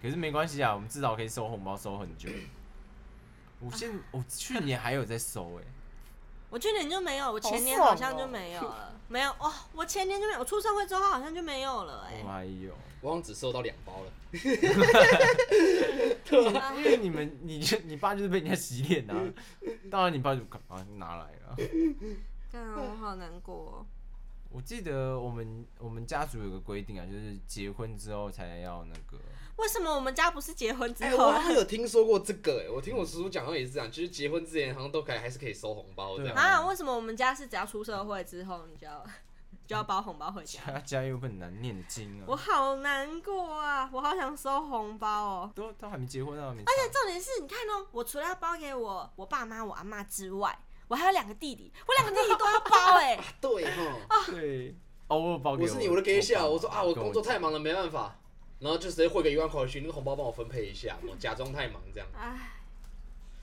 [0.02, 2.28] 可是没关系啊，我们至少可以收红包收很久。
[3.60, 5.64] 我现我去年还有在收哎、
[6.50, 14.12] 我去年就没有，我前年好像就哦没有了，没有哦，我前年就没有，我出社会之后好像就没有了哎、我还有，我好像只收到两包了，
[16.76, 19.14] 因为你们你就你爸就是被人家洗脸啊，
[19.90, 21.56] 当然你爸就赶快拿来了。
[22.52, 23.86] 我好难过哦、
[24.50, 29.16] 我记得我们我们家族有个规定啊，就是结婚之后才要那个，
[29.56, 31.26] 为什么我们家不是结婚之哎、后啊？
[31.28, 36.34] 我好像有听说过这个、哎，我听我叔叔讲，好像也是这样，就是结婚之前好像都可以，还是可以收红包这样。
[36.34, 39.06] 啊，为什么我们家是只要出社会之后你就要
[39.66, 40.64] 就要包红包回家？
[40.64, 43.88] 家家有本难念的经我啊，好难过啊！
[43.92, 45.52] 我好想收红包哦。
[45.54, 50.58] 都都还没结婚啊，没而且重点是，你看哦，我除了要包给我我爸妈、我阿妈之外，
[50.90, 54.74] 我还有两个弟弟，我两个弟弟都要包哎、 对哈，对，
[55.06, 58.18] 哦，我有包给我是你，我都给笑，爸我说啊，我工作太忙了，没办法，
[58.58, 62.08] 然后就直接汇个一万块回去，那个红包帮我分配一下，我假装太忙这样。
[62.12, 62.60] 哎，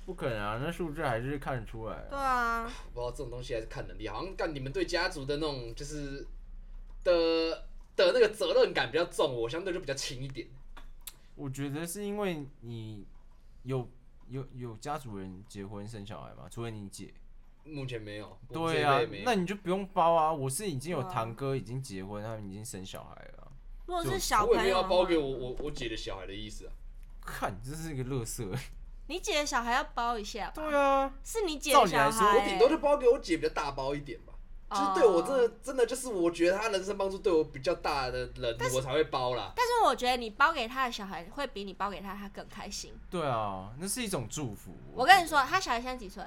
[0.06, 2.64] 不可能啊，那数字还是看得出来对啊。
[2.64, 6.28] 啊，不知道这种东西还是看能力，好像干你们对家族的那种就是
[7.06, 10.46] 的的那个责任感比较重，我相对就比较轻一点。
[11.36, 13.08] 我觉得是因为你
[13.64, 13.90] 有
[14.28, 16.50] 有有家族人结婚生小孩吗？
[16.52, 17.14] 除了你姐。
[17.68, 20.32] 目前没有，对啊那你就不用包啊。
[20.32, 23.48] 我是已经有堂哥已经结婚，他们已经生小孩了啊。
[23.86, 26.74] 如果是小我也没有朋友的话要包给我我我姐的小孩的意思啊。
[27.26, 28.46] 看，这是一个乐色。
[29.08, 30.54] 你姐的小孩要包一下吧？
[30.56, 34.34] 对啊，是你姐的小孩、说我顶多就包给我姐比较大包一点吧。
[34.70, 39.54] 就是对我真的真的就是我觉得他人生帮助对我比较大的人，我才会包啦。
[39.56, 42.94] 但是我觉得你包给他的小孩会比你包给他他更开心。
[43.10, 44.76] 对啊，那是一种祝福。
[44.94, 46.22] 我跟你说，他小孩现在几岁？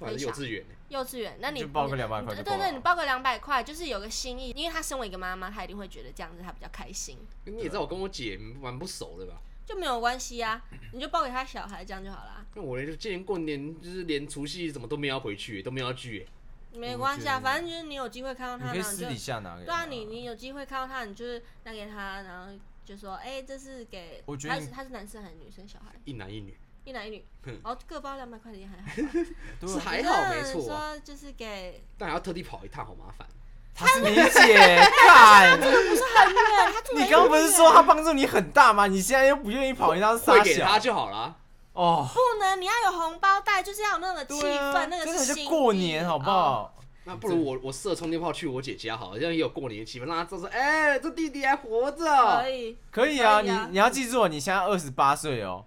[0.00, 9.40] 幼稚园，幼稚园，那你就包个200块就够了对对，你报个两百块，就是有个心意，因为他身为一个妈妈，他一定会觉得这样子他比较开心，你也知道我跟我姐蛮不熟的吧？
[9.66, 16.26] 就没有关系啊，你就报给他小孩这样就好啦，那我连今年过年就是连除夕怎么都没有回去，都没有要聚。
[16.74, 19.66] 没关系啊，反正就是你有机会看到他，你可以私底下拿给他。
[19.66, 22.52] 对啊，你你有机会看到他，你就是拿给他，然后
[22.84, 25.92] 就说，哎、这是给，我觉得他是他是男生还是女生小孩？
[26.04, 26.56] 一男一女，
[26.88, 29.26] 一男一女然后，各包两百块的也还好吧，
[29.60, 33.26] 对啊，是还好没就是错啊，说就是给，但还要特地跑一趟，好麻烦。
[33.74, 35.58] 他是你姐，看。
[35.60, 38.86] 不是很远，他住你刚刚不是说他帮助你很大吗？
[38.86, 41.36] 你现在又不愿意跑一趟汇撒小给他就好了。
[41.74, 46.24] 哦，不能，你要有红包袋，就是要有那个气对啊氛，那个真的是心意过年好不？
[46.28, 46.74] 哦好？
[47.04, 52.04] 那不如我我射充电炮去我姐家好了，这样也有过年的气氛，让她知道说，哎、这弟弟还活着。
[52.42, 55.64] 可以，可以啊，你可以啊你要记住哦，你现在二十八岁哦，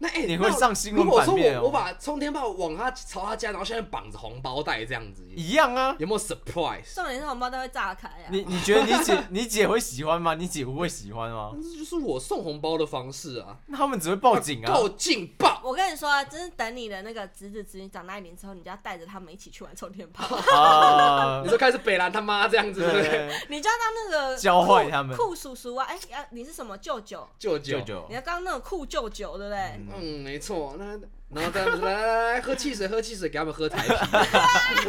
[0.00, 5.94] 那哎、你会那上新闻如果说版面哦我我把冲天炮往他朝他家，然后现在绑着红包袋这样子，一样啊。
[5.98, 6.94] 有没有 surprise？
[6.94, 8.30] 重点是红包袋会炸开啊！
[8.30, 10.34] 你你觉得你姐你姐会喜欢吗？
[10.34, 11.50] 你姐不会喜欢吗？
[11.60, 14.72] 这就是我送红包的方式啊，那他们只会报警啊。
[14.72, 15.57] 够劲爆！
[15.62, 23.46] 我跟你说啊，就是等你的那个侄子侄女长大一点之后，你就要带着他们一起去玩冲天炮，啊 你，说开始北兰他妈这样子，对不对？
[23.48, 25.86] 你就要当那个教坏酷他们酷叔叔啊！
[25.88, 27.28] 哎、呀，你是什么舅舅？
[27.38, 29.58] 舅舅，舅舅你要当那种酷舅舅，对不对？
[29.58, 30.76] 嗯嗯，没错。
[30.78, 30.98] 那
[31.30, 34.88] 然后这样子来来来喝汽水，喝汽水，给他们喝台啤，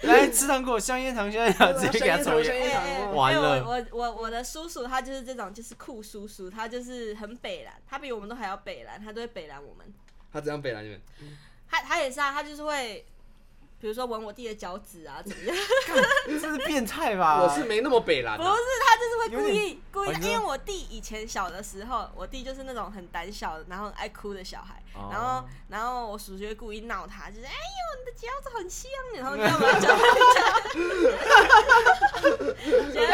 [0.06, 2.44] 来吃糖果，香烟糖，香烟糖，直接给他抽烟。
[2.46, 9.86] 香烟糖哎哎完了我我我的叔叔他就是这种，就是酷叔叔，他就是很北蓝，他比我们都还要北蓝，他都会北蓝我们。
[10.32, 11.00] 他怎样北蓝你们？
[11.68, 13.04] 他他也是啊，他就是会，
[13.82, 15.56] 比如说闻我弟的脚趾啊，怎么 样？
[16.26, 17.42] 这是变态吧？
[17.42, 25.08] 我是没那么北蓝啊，不是，他就是会故意故意因为我弟以前小的时候，我弟就是那种很胆小的，然后很爱哭的小孩，哦。
[25.10, 27.56] 然后然后我叔叔会故意闹他，就是哎呦
[27.98, 30.00] 你的脚趾很香，然后你干嘛脚很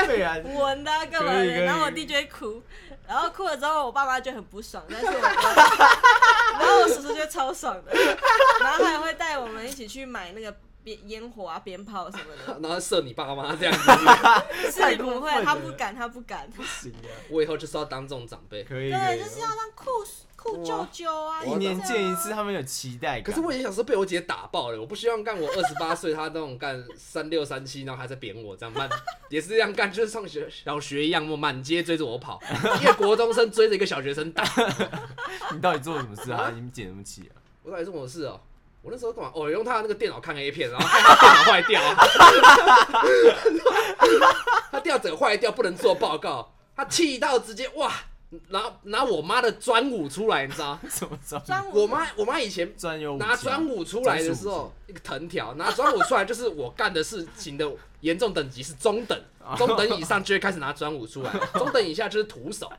[0.06, 2.62] 对啊， 闻的啊干嘛然后我弟就会哭，
[3.06, 5.12] 然后哭了之后，我爸妈就很不爽，但是我
[6.52, 7.92] 然后我叔叔就超爽的，
[8.60, 12.60] 然后他还会带我们一起去买那个鞭烟火啊、鞭炮什么的。
[12.60, 13.90] 然后射你爸妈这样子。
[14.70, 16.48] 是不会，他不敢，他不敢。
[16.50, 18.64] 不行啊，我以后就是要当这种长辈。
[18.64, 20.04] 可以，对，就是要让酷
[20.40, 23.24] 酷舅舅啊，一年见一次，啊他们有期待感。
[23.24, 28.88] 可是我以前小时候被我姐打爆了，我不希望干我二十八岁，她那种干三六三七，然后还在扁我这样慢，
[29.28, 32.40] 也是这样干，就是上学小学一样，我满街追着我跑，
[32.80, 34.44] 一个国中生追着一个小学生打，
[35.52, 36.52] 你到底做了什么事啊？
[36.54, 37.42] 你们姐那么气啊？
[37.64, 38.40] 我到底做什么事哦？
[38.80, 39.32] 我那时候干嘛？
[39.34, 41.82] 哦，用他那个电脑看 A 片，然后害他电脑坏掉，
[44.70, 47.92] 他电脑整个坏掉，不能做报告，他气到直接哇，
[48.48, 50.78] 拿拿我妈的专武出来，你知道？
[50.90, 59.18] 什么专我妈我妈以前专有拿专武出来的时候，一个藤条拿专武出来，就是我干的事情的严重等级是中等，
[59.56, 62.70] 中等以上就会开始拿专武出来，中等以下就是徒手。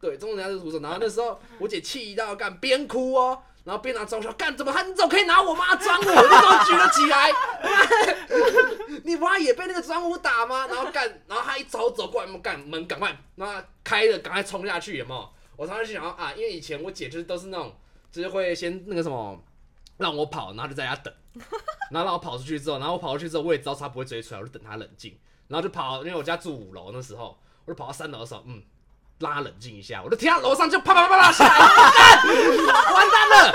[0.00, 0.80] 对，中等以下就是徒手。
[0.80, 6.02] 然后那时候我姐气到干边哭哦，然后边拿专武说干怎么他你怎么可以拿我妈专武？
[6.02, 7.30] 你怎么举了起来？
[9.04, 10.66] 你妈也被那个专武打吗？
[10.66, 15.28] 然后干，然后他一走走过来，干门赶快，然后开了，赶快冲下去，有没有？
[15.56, 17.72] 我当时想啊，因为以前我姐就是都是那种，
[18.10, 19.40] 就是会先那个什么
[19.98, 21.14] 让我跑，然后就在家等，
[21.90, 28.60] 然后让我跑出去之后，然后我跑出去之后，我也知道她不会追出来，我就等她冷静，然后就跑，因为我家住五楼那时候，我就跑到三楼的时候，嗯。
[29.22, 31.58] 让她冷静一下，我就听到楼上就啪啪啪啪下来，
[32.66, 33.54] 干完蛋了，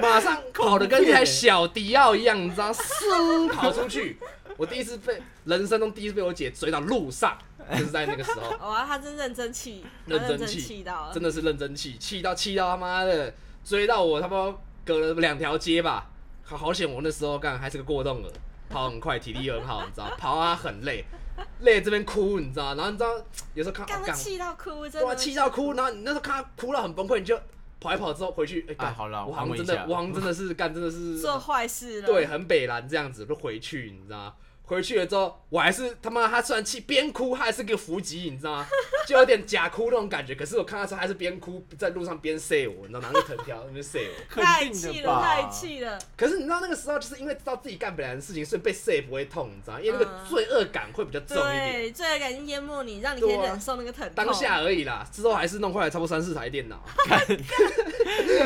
[0.00, 4.18] 马上跑的跟一台小迪奥一样，你知道，嗖跑出去。
[4.58, 7.36] 我第一次被人生中第一次被我姐追到路上，
[7.72, 8.50] 就是在那个时候。
[8.68, 10.60] 哇，她真认真气，他认真气。
[10.60, 13.32] 气到，真的是认真气，气到气到他妈的
[13.64, 16.06] 追到我，他妈隔了两条街吧，
[16.44, 18.30] 好好险我那时候干还是个过动儿，
[18.68, 21.04] 跑很快，体力又很好，你知道，跑啊很累，
[21.60, 23.10] 累这边哭，你知道，然后你知道
[23.54, 27.38] 有时候看哦干，干他气到哭，真的气到哭，然后你那时候看他哭到很崩溃，你就
[27.80, 34.34] 跑一跑之后回去，哎、干哎好了我好像真的我好像真的是干真的是 做坏事了，对，很北蓝这样子，就回去，你知道吗？
[34.72, 38.66] 回去了之后，我还是他妈，他虽然气边哭，他还是个伏击，你知道吗？
[39.06, 40.34] 就有点假哭那种感觉。
[40.34, 44.12] 可是我看他说还是边哭，在路上边 say 我，你知道拿那个藤条那边 say 我。
[44.42, 49.80] 太气了，太气了，可是你知道那个时候，就是因为知道自己干不了的事情，所以被 say 不会痛，你知道吗？
[49.80, 51.72] 因为那个嗯罪恶感会比较重一点。
[51.72, 54.24] 对，罪恶感淹没你，让你可以忍受那个疼痛。
[54.24, 56.82] 当下而已啦，之后还是弄坏了差不多三四台电脑。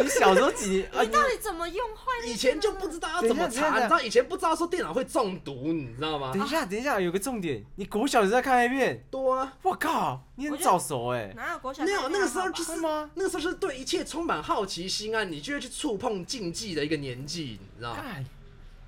[0.02, 1.02] 你小时候几年啊？
[1.02, 2.26] 你到底怎么用坏？
[2.26, 6.33] 以前就不知道要怎么查，你知道以前不知道说电脑会中毒，你知道吗？
[6.33, 9.57] 等一下，等一下，有个重点，你国小就在看 A 片，多啊。
[9.62, 13.11] 我靠，你很早熟哎，哪有国小没有，那个时候就是是吗？
[13.14, 18.02] 那个时候是对一切充满好奇心啊，你就会去触碰禁忌的一个年纪，你知道吗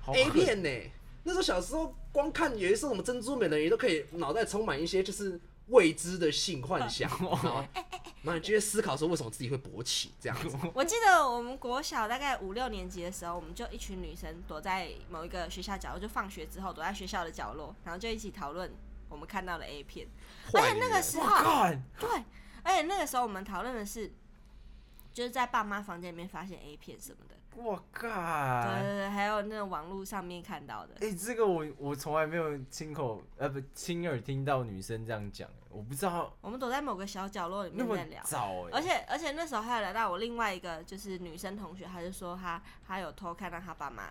[0.01, 0.69] 好？A 片呢、
[1.23, 7.67] 那时候小时候光看有一些什么珍珠美人鱼都可以脑袋充满一些就是未知的性幻想， 你知道吗？
[8.23, 10.57] 然后你就会思考说为什么自己会勃起这样子。
[10.75, 18.71] 我记得我们国小大概五六年级的时候，我们就一群女生躲在某一个学校角落，就放学之后躲在学校的角落，然后就一起讨论
[19.07, 20.07] 我们看到的 A 片。
[20.53, 21.43] 而且那个时候，
[21.99, 22.09] 对，
[22.63, 24.11] 而且那个时候我们讨论的是，
[25.13, 27.17] 就是在爸妈房间里面发现 A 片什么
[27.63, 28.09] 的，我对。
[28.81, 30.95] 对对，还有那种网络上面看到的。
[31.01, 38.23] 哎、这个我我从来没有亲口呃不亲耳听到女生这样讲，我不知道我们躲在某个小角落里面在聊。
[38.23, 44.03] 早哎、而且而且那时候还有聊到我另外一个就是女生同学，她就说她她有偷看到她爸妈，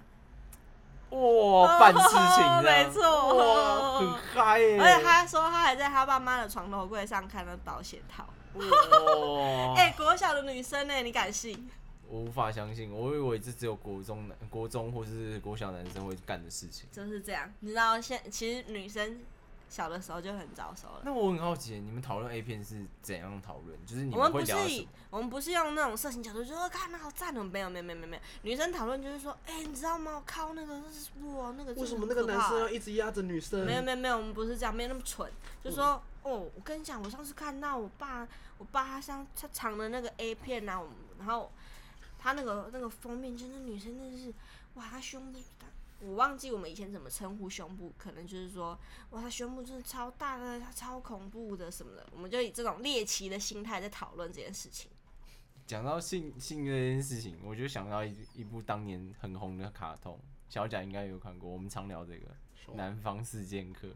[1.11, 8.25] 哇办事情 没错哇很嗨耶、而且她说她还在她爸妈的床头柜上看到保险套。
[8.55, 11.69] 哇， 哎、国小的女生呢、你敢信？
[12.09, 16.89] 我无法相信，我以为这只有国中男、国中或是国小男生会干的事情。
[16.91, 19.21] 就是这样，你知道现其实女生
[19.69, 21.03] 小的时候就很早熟了。
[21.05, 23.79] 那我很好奇，你们讨论 A 片是怎样讨论？
[23.85, 24.89] 就是你我们会不是以聊什么？
[25.11, 30.17] 我们不是用那种色情角度，就说看那好赞哦，没有没有没有没有，女生讨论就是说，哎、你知道吗？
[30.17, 33.67] 我靠那个是哇那个为什么那个男生要一直压着女生？
[33.67, 35.31] 没有没有没有，我们不是这样，没有那么蠢，
[35.63, 40.83] 就说哦，我跟你讲，我上次看到我爸，我爸他上他藏的那个 A 片啊，
[41.19, 41.51] 然后
[42.19, 44.35] 他那个那个封面，真的女生真的是，
[44.75, 45.67] 哇，她胸部大，
[46.01, 48.79] 我忘记我们以前怎么称呼胸部，可能就是说，
[49.11, 54.91] 哇，她胸部真的超大的，她超恐怖的什么的，我们就以这种猎奇的心态在讨论这件事情。
[55.67, 61.49] 讲到性性这件事情，我就想到一一部当年很红的卡通，小贾应该有看过。
[61.49, 62.27] 我们常聊这个
[62.75, 63.87] 《南方四剑客》，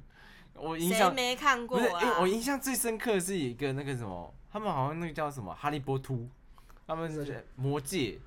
[0.52, 1.98] 我印象没看过啊？
[1.98, 6.12] 哎、我印象最深刻的是一个那个什么，他们好像那个叫什么《哈利波特》，
[6.94, 8.18] 他们是魔戒，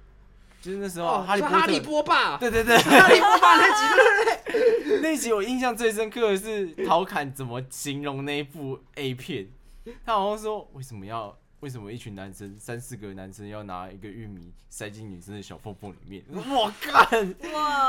[0.62, 5.02] 就是那时候、哦，哈利波特，说哈利波霸，对对对， 哈利波霸那集对不对？
[5.02, 9.48] 那集我印象最深刻的是陶侃怎么形容那一部 A 片，
[10.04, 17.80] 他好像说为什么要为什么一群男生三四个男生要拿一个玉米塞进女生的小缝缝里面， 我干，哇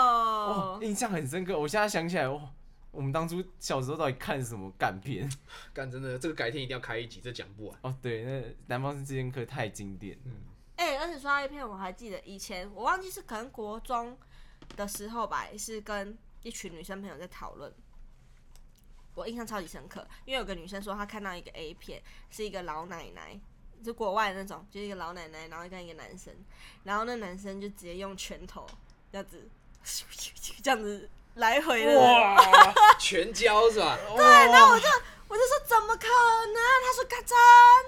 [0.45, 1.59] 哦，，印象很深刻。
[1.59, 2.41] 我现在想起来，哇，
[2.91, 5.29] 我们当初小时候到底看什么干片？
[5.73, 7.79] 干真的，这个改天一定要开一集，这讲不完。
[7.83, 10.23] 哦，对，那南方四剑客太经典了。
[10.27, 10.33] 嗯
[10.77, 14.17] 哎、而且说到 A 片，我还记得以前我忘记是可能国中
[14.77, 17.73] 的时候吧，也是跟一群女生朋友在讨论。
[19.15, 23.41] 我印象超级深刻，因为有个女生说她看到一个 A 片，是一个老奶奶，
[23.83, 26.35] 就国外那种，就是一个老奶奶，然后跟一个男生，
[26.85, 28.67] 然后那男生就直接用拳头
[29.11, 29.49] 这样子，
[30.63, 32.37] 这样子来回的，哇，
[33.01, 33.99] 拳交是吧？
[34.15, 34.87] 对，然后我就
[35.29, 36.07] 我就说怎么可
[36.53, 36.63] 能？
[36.85, 37.35] 他说他真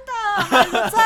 [0.06, 0.10] 的，
[0.90, 0.98] 真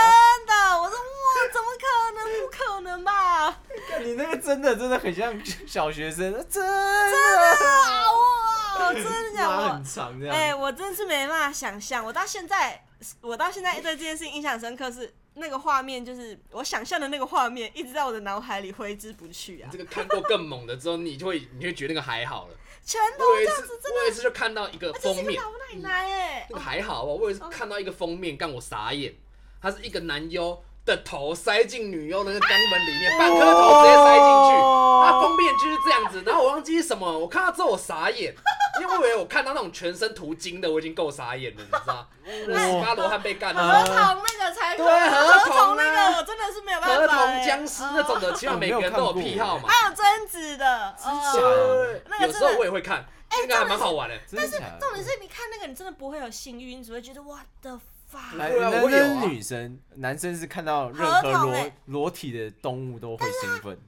[0.46, 1.01] 的，我说哇，
[1.50, 2.40] 怎么可能？
[2.40, 3.60] 不可能吧？
[4.02, 5.34] 你那个真的真的很像
[5.66, 8.92] 小学生，真真的，的啊哇！
[8.92, 9.56] 真的假的？
[9.56, 10.60] 拉很我长这哎、样。
[10.60, 12.84] 我真是没办法想象，我到现在，
[13.20, 15.14] 我到现在对这件事情印象深刻是。
[15.34, 19.78] 那个画面就是我想象的那个画面，一直在我的脑海里挥之不去啊你！
[19.78, 22.54] 这个看过更猛的之后，你就会你会觉得那个还好了。
[22.84, 29.14] 拳头我有一次这样子，真我有一次就看到一个封面，老奶奶哎、那个还好哦，我有一次看到一个封面，干我傻眼，
[29.58, 36.22] 他是一个男优的头塞进女优那个肛门里面，半颗头直接塞进去，哦他封面就是这样子。
[36.24, 38.34] 然后我忘记是什么，我看到之后我傻眼，
[38.80, 42.08] 因为我以为我看到那种全身涂金的，我已经够傻眼了，你知道？
[42.46, 43.84] 那十八罗汉被干合了。
[43.84, 49.68] 同那个才对合合同同那啊个我真的是没有办法、合同欸僵尸那种的，起码每个人都有癖好嘛。
[49.68, 54.16] 还有贞子的，假哦的那个有时候我也会看，那个还蛮好玩的。
[54.28, 54.78] 真的假的？
[54.80, 57.78] 重点是你看那个，你真的不会有性欲，你只会觉得哇的
[58.12, 58.38] 发。
[58.38, 63.78] 哎对啊那我有啊那是女生，男生是看到任何裸欸裸体的动物都会兴奋。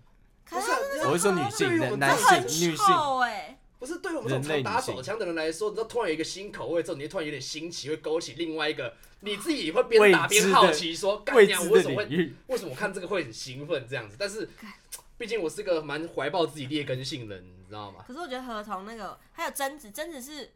[0.48, 2.86] 可是不是啊我会说女性男性、女性，
[3.78, 12.32] 不是对于我们这种常打手枪的人来说，你知道突然有一个新口味之后，你会突然有点新奇，会勾起另外一个 你自己会边打边好奇说，干未娘我为什么会。
[12.46, 14.16] 为什么我看这个会很兴奋这样子？
[14.18, 14.48] 但是
[15.16, 18.04] 毕竟我是个蛮怀抱自己劣根性的人，你知道吗？
[18.06, 20.50] 可是我觉得合同那个还有贞子，贞子是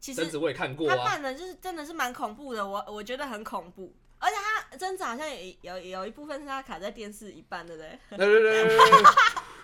[0.00, 3.94] 其实贞子我也看过啊，他扮的就是真的是蛮恐怖的，我我觉得很恐怖。
[4.20, 7.98] 而且他贞子好像有有有一部分是他卡在电视一半，对不对？
[8.18, 8.68] 对对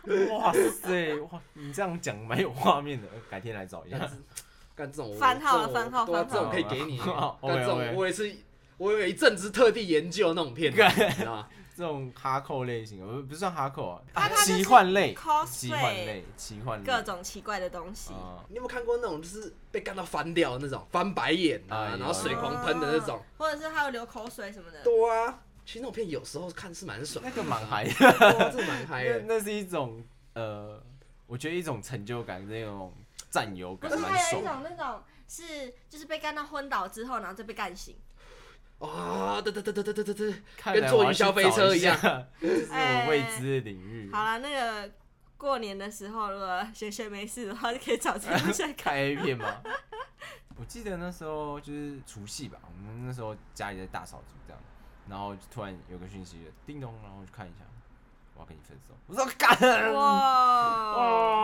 [0.05, 3.99] 对 哇塞，哇，你这样讲蛮有画面的，改天来找一下。
[4.77, 6.99] 干这种我 番号了这种番号对啊，番号这种可以给你。
[7.03, 8.33] 好干这种我也是，
[8.77, 11.49] 我有一阵子特地研究那种片你知道吗？
[11.77, 18.13] 这种哈扣类型，不不算哈扣啊，它它就是奇幻类，cosplay 奇幻类，奇幻类，各种奇怪的东西。
[18.13, 23.19] 啊，你有没有看过那种就是被干到翻掉的那种，翻白眼哎啊，有然后水狂喷的那种？
[23.19, 24.83] 啊，或者是还有流口水什么的。
[24.85, 29.25] 对啊，其实那种片有时候看是蛮爽的，那个蛮嗨的，对啊，这蛮嗨 那的。
[29.27, 30.05] 那是一种
[30.35, 30.81] 呃，
[31.27, 32.95] 我觉得一种成就感，那种
[33.31, 34.23] 占有感，不是蛮爽。
[34.23, 37.97] 还有一种那种是就是被干到昏倒之后，然后再被干醒。
[38.79, 40.35] 啊，对对对对对对对对，
[40.81, 41.97] 跟坐云霄飞车一样
[42.41, 44.11] 是我未知的领域。
[44.13, 44.91] 好了，那个
[45.37, 48.75] 过年的时候，如果闲闲没事的话，就可以找这个下看。
[48.77, 49.63] 看 A 片吗？
[50.57, 54.63] 我记得那时候就是除夕吧，我们那时候家里在大扫除这样，
[55.09, 57.65] 然后突然有个讯息，叮咚，然后我去看一下，
[58.35, 58.95] 我要跟你分手。
[59.07, 60.97] 我说干，哇！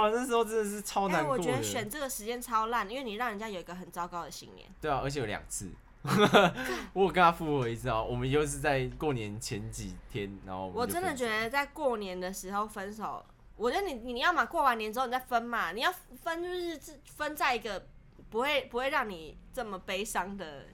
[0.05, 1.43] 哇，那时候真的是超哎、难过的。
[1.43, 4.69] 我觉得选这个时间超烂，因为你让人家有一个很糟糕的新年。
[4.81, 5.71] 对啊，而且有两次，
[6.95, 13.25] 我有跟他复合一次啊，我们又是在过年前几天，然后我真的觉得得在过年的时候分手，
[13.57, 15.93] 我觉得你你要嘛过完年之后你再分嘛，你要
[16.23, 17.87] 分就是自分在一个
[18.31, 20.65] 不会不会让你这么悲伤的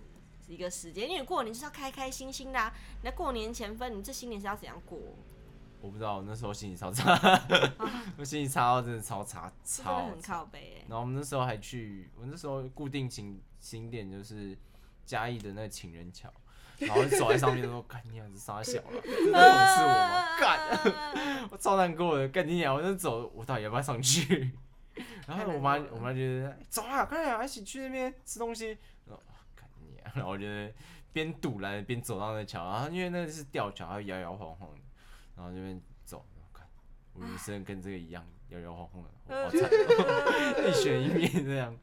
[0.47, 2.73] 一个时间，因为过年就是要开开心心的、啊。
[3.03, 4.99] 你在过年前分，你这新年是要怎样过？
[5.81, 7.15] 我不知道，那时候心情超差，
[8.17, 10.21] 我心情差到真的超差，超很。
[10.23, 10.85] 靠背、欸。
[10.89, 14.57] 然后我们那时候还去，我那时候固定景景点就是
[15.07, 16.31] 嘉义的那个情人桥，
[16.79, 20.37] 然后就走在上面说：“干你娘，子傻小了， 真的讽刺我吗？
[20.39, 22.75] 干， 我超难过的，干你娘！
[22.75, 24.51] 我就走，我到底要不要上去？”
[25.27, 28.77] 然后我妈我妈觉得走啊，快点啊，一起去那边吃东西。
[29.07, 30.11] 然后啊干你娘！
[30.15, 30.45] 然后我就
[31.13, 34.81] 边堵拦边走到那桥，然后因为那个是吊桥，还摇摇晃晃的，
[35.37, 36.67] 然后这边走，看
[37.13, 41.77] 我人生跟这个一样摇摇晃晃的，我好惨哦，一悬一面这样。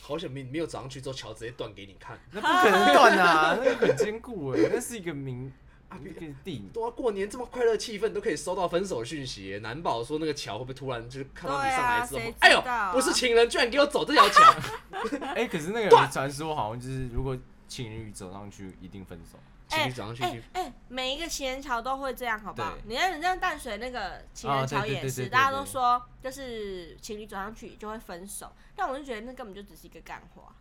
[0.00, 2.18] 好险没没有走上去之后桥直接断给你看。
[2.32, 5.52] 那不可能断啊， 那个很坚固哎，那是一个名
[6.00, 14.54] 一个地对啊，过年这么快乐气氛都可以收到分手讯息耶，难保说那个桥会不会突然就是看到你上来之后，对啊谁知哎呦道啊，不是情人，居然给我走这条桥，
[15.34, 17.36] 哎、可是那个有传说好像就是如果
[17.66, 19.38] 情侣走上去一定分手，
[19.70, 22.82] 情侣走上去哎每一个情人桥都会这样，好不好对？
[22.86, 30.54] 你看，你像淡水那个情人桥啊对对也是，对对对大家都说就是情侣走上去就会分手，但我就觉得那根本就只是一个干话。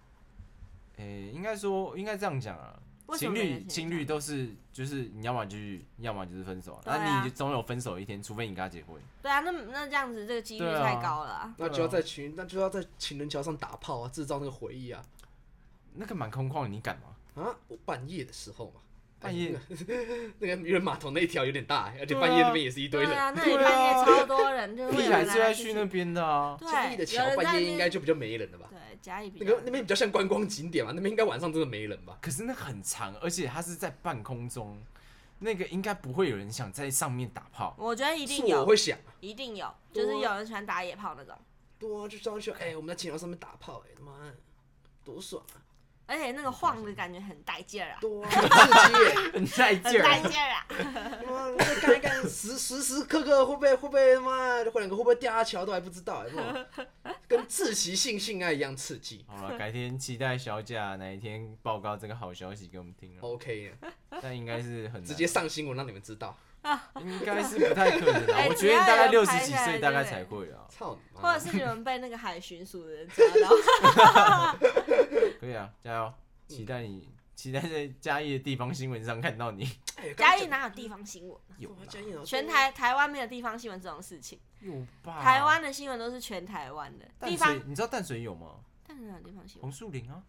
[0.98, 1.04] 哎、
[1.34, 2.78] 应该说应该这样讲啊。
[2.78, 9.02] 情为什么每个侣情侣都是就是你要么就是要么就是分手啊，对啊那、你总有分手一天，除非你跟他结婚。
[9.24, 11.56] 对啊，那那这样子这个几率对啊太高了、啊。
[11.58, 15.04] 那就要在情那就要在情人桥上打炮啊，制造那个回忆啊
[15.96, 17.44] 那个蛮空旷的，你敢吗？
[17.44, 17.56] 啊！
[17.68, 18.82] 我半夜的时候嘛，
[19.20, 19.54] 半夜
[20.40, 23.10] 那个渔人码头那一条有点大，而且半夜那边也是一堆人。
[23.10, 26.58] 对啊，那里半夜超多人，就会 有屁孩人来来最爱去那边的啊。
[26.62, 28.70] 嘉义的对，有桥半夜应该就比较没人了吧？
[28.72, 32.18] 对嘉义比那较个那边比较像观光景点嘛，那边应该晚上真的没人吧？
[32.22, 34.82] 可是那很长，而且它是在半空中，
[35.40, 37.76] 那个应该不会有人想在上面打炮。
[37.78, 41.36] 我觉得一定有，我会想，一定有，就是有人喜欢打野炮那种，
[41.78, 44.14] 对啊，就上去，哎，我们在青岛上面打炮，哎，他妈
[45.04, 45.60] 多爽啊！
[46.10, 49.16] 而且那个晃的感觉很带劲儿啊，对啊， 刺激！
[49.38, 50.66] 很带很劲儿，带劲儿啊！
[51.30, 57.14] 哇，再干一干，时时时刻刻会不会会不会他妈会两个会不会掉下桥都还不知道，有没有？
[57.28, 59.24] 跟自习性性爱一样刺激。
[59.28, 63.76] 好了，改天期待小贾哪一天报告这个好消息给我们听了，OK，
[64.22, 66.36] 但应该是很直接，上新闻让你们知道。
[67.00, 68.36] 应该是不太可能啊。
[68.36, 70.68] 哎我觉得大概六十几岁大概才会啊。
[70.70, 71.22] 操你妈！
[71.22, 74.56] 或者是你们被那个海巡署的人抓到，
[75.40, 76.14] 可以啊，加油！
[76.48, 79.64] 期待你，期待在嘉义的地方新闻上看到你。
[79.96, 81.38] 哎嘉义哪有地方新闻？
[81.58, 85.22] 有全台台湾没有地方新闻这种事情，有吧？
[85.22, 88.56] 台湾的新闻都是全台湾的淡地方，，你知道淡水有吗？
[88.86, 89.72] 淡水哪有地方新闻红？
[89.72, 90.22] 树林啊，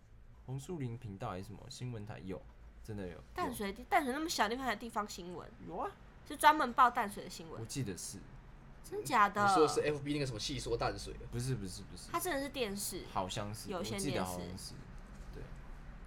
[0.46, 2.40] 红树林频道还是什么新闻台有，
[2.84, 3.18] 真的有。
[3.34, 5.90] 淡水淡水那么小地方还有地方新闻，有啊，
[6.28, 8.18] 是专门报淡水的新闻我闻，记得是，
[8.84, 9.44] 真假的？
[9.46, 14.74] 你说的是 FB 那个什么细说淡水的，不是不是不是，它真的是电视，好像是，我有线记得电视好像是，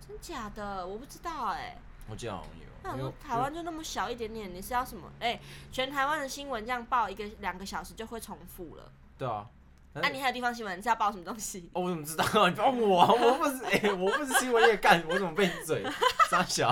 [0.08, 0.86] 真假的？
[0.86, 1.78] 我不知道哎、
[2.10, 2.66] 我记得好像有。
[2.84, 5.10] 那我台湾就那么小一点点，你是要什么？
[5.20, 5.40] 哎、
[5.72, 8.92] 全台湾的新闻这样报一个两个小时就会重复了。
[9.18, 9.48] 对啊，
[9.94, 11.70] 那、但你还有地方新闻，是要报什么东西？
[11.74, 12.26] 哦，我怎么知道？
[12.50, 15.84] 你不要我啊，我不是 哎、我不是新闻业干，我怎么被你嘴？
[16.30, 16.70] 傻小，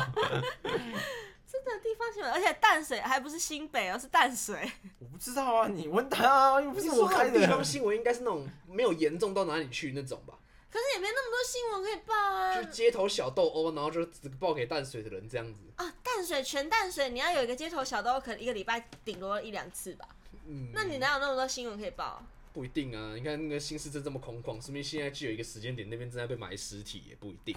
[0.63, 4.69] 真的地方新闻，而且淡水还不是新北而，是淡水。
[4.99, 7.63] 我不知道啊，你问他啊，又不是我说开的地方。
[7.63, 10.33] 新闻应该是那种没有严重到哪里去那种吧，
[10.71, 12.69] 可是也没那么多新闻可以报啊就。
[12.71, 15.59] 街头小斗殴，然后就只报给淡水的人这样子。
[15.75, 20.07] 啊，淡水全淡水，你要有一个街头小斗殴，可能一个礼拜顶多一两次吧。
[20.47, 22.23] 嗯，那你哪有那么多新闻可以报啊？
[22.53, 27.55] 不一定啊，你看那个新市镇这么空旷，说明现在就有一个时间点，那边正在被埋尸体，也不一定。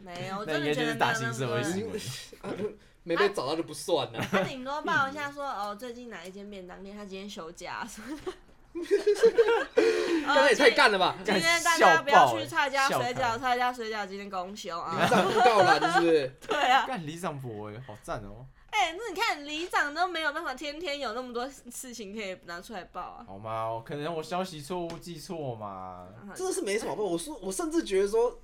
[0.00, 2.00] 没有，我真的觉得应该就是大没有那么型社会新闻。
[2.40, 4.20] 啊，没被找到就不算了。
[4.30, 8.32] 他顶多报一下说，哦，最近哪一间便当店他今天休假什么的。
[10.26, 11.16] 刚才也太干了吧！
[11.24, 15.08] 今天大笑家不要去蔡家笑水饺，开蔡家水饺今天公休里啊。
[15.08, 16.28] 长不告了是不是？
[16.46, 18.46] 对啊，干李长博哎，好赞哦！
[18.70, 23.24] 哎、那你看里长都没有办法天天有那么多事情可以拿出来报啊。
[23.26, 23.82] 好吗？
[23.84, 26.06] 可能我消息错误记错嘛。
[26.34, 27.02] 真的是没什么好报。
[27.02, 28.38] 我说，我甚至觉得说，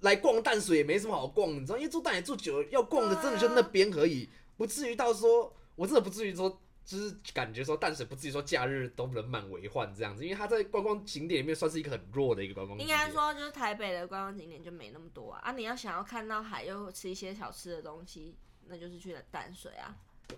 [0.00, 6.60] 来逛淡水也没什么好逛，你知道，因为住淡水住久了，要逛的真的就那边而已，不至于到说，我真的不至于说。
[6.84, 12.98] 就是感觉说淡水不至于说假日都人满为患这样子，因为它在观光景点里面算是一个很弱的一个观光景应点。
[12.98, 15.40] 该说就是台北的观光景点就没那么多啊。
[15.44, 18.34] 啊，你要想要看到海又吃一些小吃的东西，
[18.66, 19.94] 那就是去了淡水啊。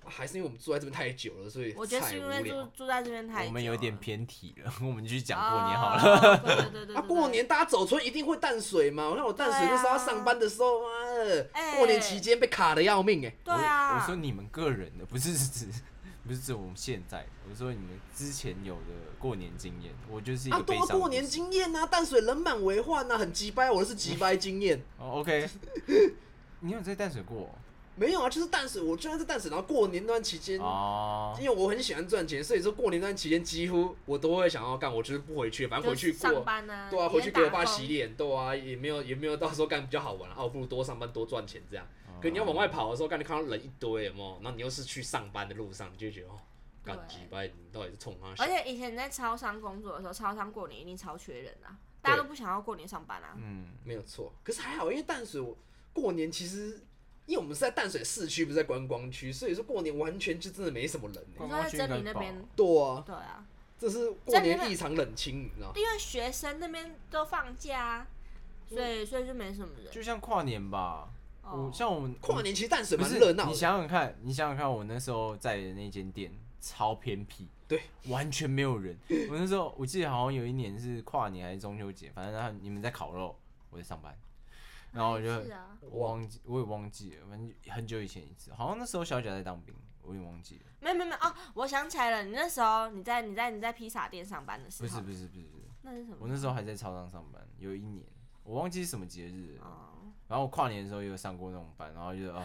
[0.07, 2.65] 还是因为我们住在这边太久了，所以我觉得是因为住聊。
[2.75, 6.03] 住在这边太久了我们有点偏题了， 我们继续讲哦过年好了。
[6.03, 6.39] 了。
[6.39, 9.07] 对对对对啊，对过年大家走村一定会淡水嘛。
[9.09, 13.95] 我看我淡水那时候要上班的时候，妈的，哎过年期间被卡的要命哎、对啊。
[13.97, 15.67] 我我说你们个人的，不是指
[16.27, 24.81] 不是指我们现在的，我说你们之前有的过年经验，我就是一啊，个悲伤的多过年经验啊，淡水人满为患啊，很鸡掰，我的是鸡掰经验。
[24.99, 25.49] 哦，OK，
[26.61, 27.51] 你有在淡水过
[27.95, 31.37] 没有啊，就是淡水，我居然在淡水，然后过年那段期间，哦？
[31.39, 36.41] 因为我很喜欢赚钱，所以说过年那段期间几乎我都会想要干，我就是不回去，反正回去过上过。
[36.43, 41.87] 班啊，对啊，回去给我爸洗脸，对啊，也没有也没有到时候干比较好玩啊，我不如多上班多赚钱这样。
[42.23, 44.35] 哦可你要往外跑的时候，干你看到人一堆，有没有？
[44.43, 46.39] 然后你又是去上班的路上，你就会觉得哦，
[46.85, 48.49] 干对鸡掰，你到底是冲他而？
[48.49, 53.35] 且以前你在超商工作的时候，超商过年一定超缺人啊，大家都不想要过年上班啊。
[53.37, 55.57] 嗯，没有错，可是还好，因为淡水我
[55.93, 56.81] 过年其实，
[57.27, 63.45] 因为我们是在淡水市区，不是在观光区，所以说过年完全就真的没什么人呢、你说在真理那边，对啊，对啊，
[63.79, 65.73] 这是过年异常冷清，你知道吗？
[65.77, 68.07] 因为学生那边都放假啊，
[68.69, 69.93] 所以所以就没什么人。
[69.93, 71.09] 就像跨年吧，哦
[71.43, 78.97] 我像我们跨年其实淡水不是蛮热闹，你想想看，你想想看，我那时候在的那间店超偏僻，对，完全没有人。
[79.29, 83.37] 我那时候我记得好像有一年是跨年还是中秋节，反正他你们在烤肉，
[83.71, 84.17] 我在上班，
[84.93, 90.63] 然后我就啊，我忘记我也忘记了，反正很久以前一次，好像那时候小贾在当兵，我也忘记了。
[90.81, 96.17] 没有没有没有哦，我想起来了，你那时候你在你在你在披萨店上班的时候，不是不是不是不是，那是什么？
[96.21, 98.05] 我那时候还在超商上班，有一年
[98.45, 99.59] 我忘记是什么节日。
[100.29, 102.41] 然后我跨年的时候也有上过那种班，然后就哦，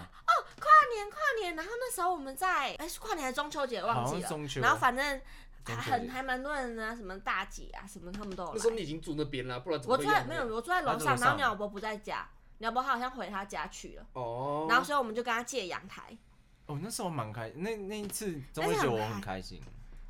[0.60, 3.82] 跨年跨年，然后那时候我们在哎是跨年还是中秋节？
[3.82, 5.22] 忘记了，中秋然后反正
[5.64, 8.56] 还很还蛮多人啊，什么大姐啊什么他们都有来。
[8.56, 12.28] 那时候你已经住那边了，不然怎么我住在没有，我住在楼上，然后鸟伯不在家，
[12.58, 16.18] 鸟伯好像回他家去了，哦，然后所以我们就跟他借阳台。
[16.66, 19.62] 哦，那时候蛮开，那那一次中但是很秋节我很开心。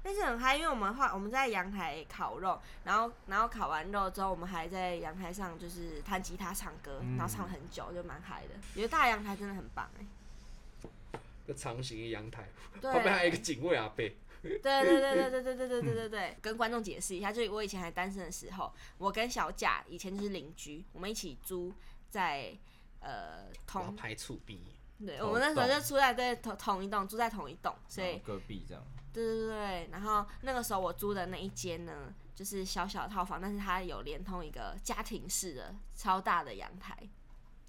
[0.08, 7.18] 但是很嗨，因为我们话我们在阳台烤肉，然后然后烤完肉之后，我们还在阳台上就是弹吉他唱歌，嗯。
[7.18, 8.54] 然后唱了很久，就蛮嗨的。
[8.74, 12.48] 觉得大阳台真的很棒哎、个长形的阳台，
[12.80, 12.90] 对。
[12.90, 13.98] 旁边还有一个警卫阿伯，
[14.42, 21.74] 对对对对对对对对对对对，跟观众解释一下，就是我以前还单身的时候，我跟小贾以前就是邻居，我们一起租
[22.10, 22.56] 在
[23.02, 24.64] 呃同，排触壁，
[25.06, 28.82] 对我们那时候就住在对同同一栋，住在同一栋，所以然后隔壁这样，
[29.24, 36.96] 对对对，然后那个时候我租的那一间呢，就是小小的套房，但是它有连通一个家庭式的超大的阳台，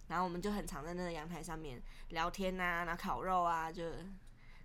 [0.09, 1.81] 然后我们就很常在那个阳台上面
[2.11, 3.83] 聊天呐、然后烤肉啊，就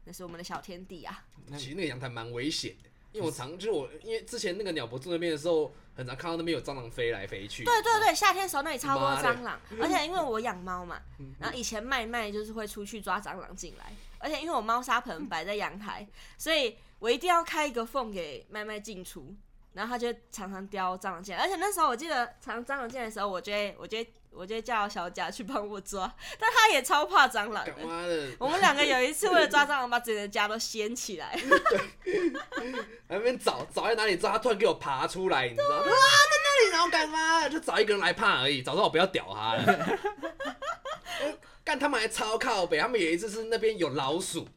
[0.04, 1.24] 那是我们的小天地啊。
[1.52, 7.64] 其实那个阳台蛮危险的，因为我常就是我因为之前那个鸟伯住那边的时候，很常看到那边有蟑螂飞来飞去。
[7.64, 11.02] 对对对，夏天的时候那里超多蟑螂，而且因为我养猫嘛，
[11.40, 13.94] 然后以前麦麦就是会出去抓蟑螂进来，
[14.24, 16.08] 而且因为我猫砂盆摆在阳台，
[16.38, 19.36] 所以我一定要开一个缝给麦麦进出，
[19.74, 27.86] 然后它就会常常叼蟑螂进来，而且那时候我记得常蟑螂进来的时候，我就会我就会我就会叫小贾去帮我抓，但他也超怕蟑螂干的。
[27.86, 31.38] 妈的，我们两个有一次为了抓蟑螂，把整个家都掀起来。
[33.08, 35.84] 在那边找找在哪里，之后他突然给我爬出来，你知道吗？
[35.84, 37.50] 啊，在那里，然后干嘛？
[37.50, 40.00] 就找一个人来怕而已，早知道我不要屌他了。
[41.64, 44.47] 干他们还超靠北，他们有一次是那边有老鼠，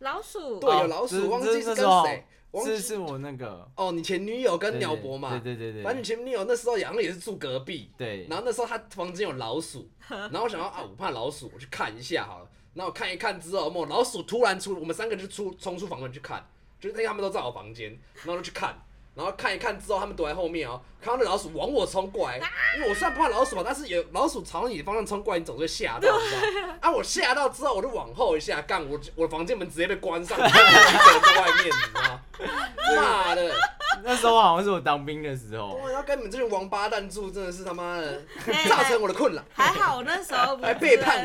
[0.00, 12.48] 老鼠，对，哦有老鼠，这忘记是跟谁，忘记是是我那个哦，你前女友跟对鸟伯嘛，对对对对，反正你前女友那时候好像也是住隔壁，对，然后那时候他房间有老鼠， 然后我想到啊，我怕老鼠，我去看一下好了。
[12.74, 16.46] 然后我看一看之后，某老鼠突然出，我们三个就出冲出房门去看，
[16.78, 18.78] 就是因为他们都在我房间，然后就去看，
[19.16, 22.36] 然后看一看之后，他们躲在后面哦，看到那老鼠往我冲过来，
[22.76, 26.74] 因为我虽然不怕老鼠嘛，但是有老鼠朝你的方向冲过来，你总是会吓到，你知道吗？
[26.82, 32.20] 啊，我吓到之后，我就往后一下，干我我房间门直接被关上，我一个人在外面，你知道吗？
[33.26, 33.54] 妈的！
[34.04, 39.42] 那时候好像是我当兵的时候，我要跟你们这群王八蛋住，真的是他妈的哎造成我的困扰。
[39.52, 41.24] 还好我那时候 还背叛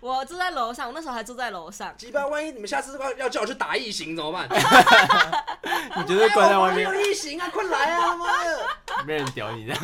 [0.00, 1.94] 我，我住在楼上，我那时候还住在楼上。
[1.96, 4.48] 鸡巴，万一你们下次要要叫我去打异形怎么办？
[5.96, 8.00] 你绝对关在外面有异形啊，快来啊！
[8.00, 8.68] 他妈的，
[9.06, 9.74] 没人屌你的。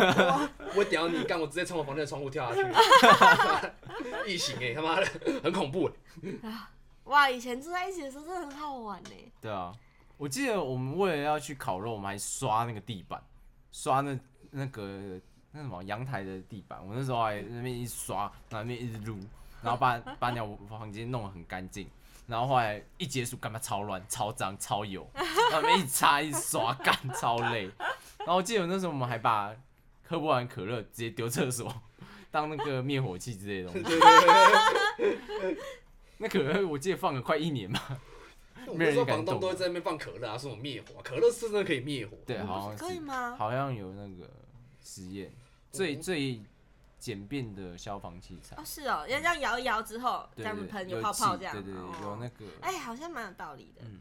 [0.69, 2.67] 我会屌你，干我直接从我房间的窗户跳下去。
[4.27, 5.07] 异形哎，他妈的，
[5.43, 5.91] 很恐怖
[6.43, 6.51] 哎。
[7.05, 9.11] 哇，以前住在一起的时候真的很好玩呢。
[9.41, 9.73] 对啊，
[10.17, 13.23] 我记得我们为了要去烤肉，我们还刷那个地板，
[13.73, 14.19] 刷那
[14.51, 15.21] 那个
[15.53, 16.79] 那什么阳台的地板。
[16.87, 19.19] 我那时候还在那边一刷，那边一直撸，
[19.63, 21.89] 然后把 把鸟房间弄得很干净。
[22.27, 27.69] 然后后来一结束，干嘛超乱、超脏、超油，然后那边一擦、一刷，干超累。
[28.19, 29.55] 然后我记得那时候我们还把
[30.05, 31.83] 喝不完可乐直接丢厕所，
[32.31, 33.99] 当那个灭火器之类的东西。
[36.17, 37.99] 那可乐我记得放了快一年吧。
[38.65, 42.17] 对，我们那时候房东都会在那边放可乐啊，说我灭火啊，可乐是真的可以灭火。
[42.27, 43.37] 对，好像可以吗？
[43.37, 44.31] 好像有那个
[44.83, 45.33] 实验，
[45.71, 46.43] 最最
[46.99, 51.55] 简便的消防器材哦，，是哦，要这样摇一摇之后，这样喷有泡泡这样。
[51.55, 53.83] 气对对有那个，哎，好像蛮有道理的。
[53.85, 54.01] 嗯，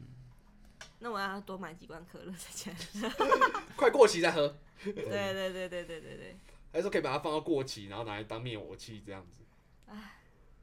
[1.00, 2.72] 那我要多买几罐可乐在家。
[3.76, 6.36] 快过期再喝，对对对对对对对。
[6.72, 9.42] 还是说可以把它放到过期，然后拿来当灭火器这样子。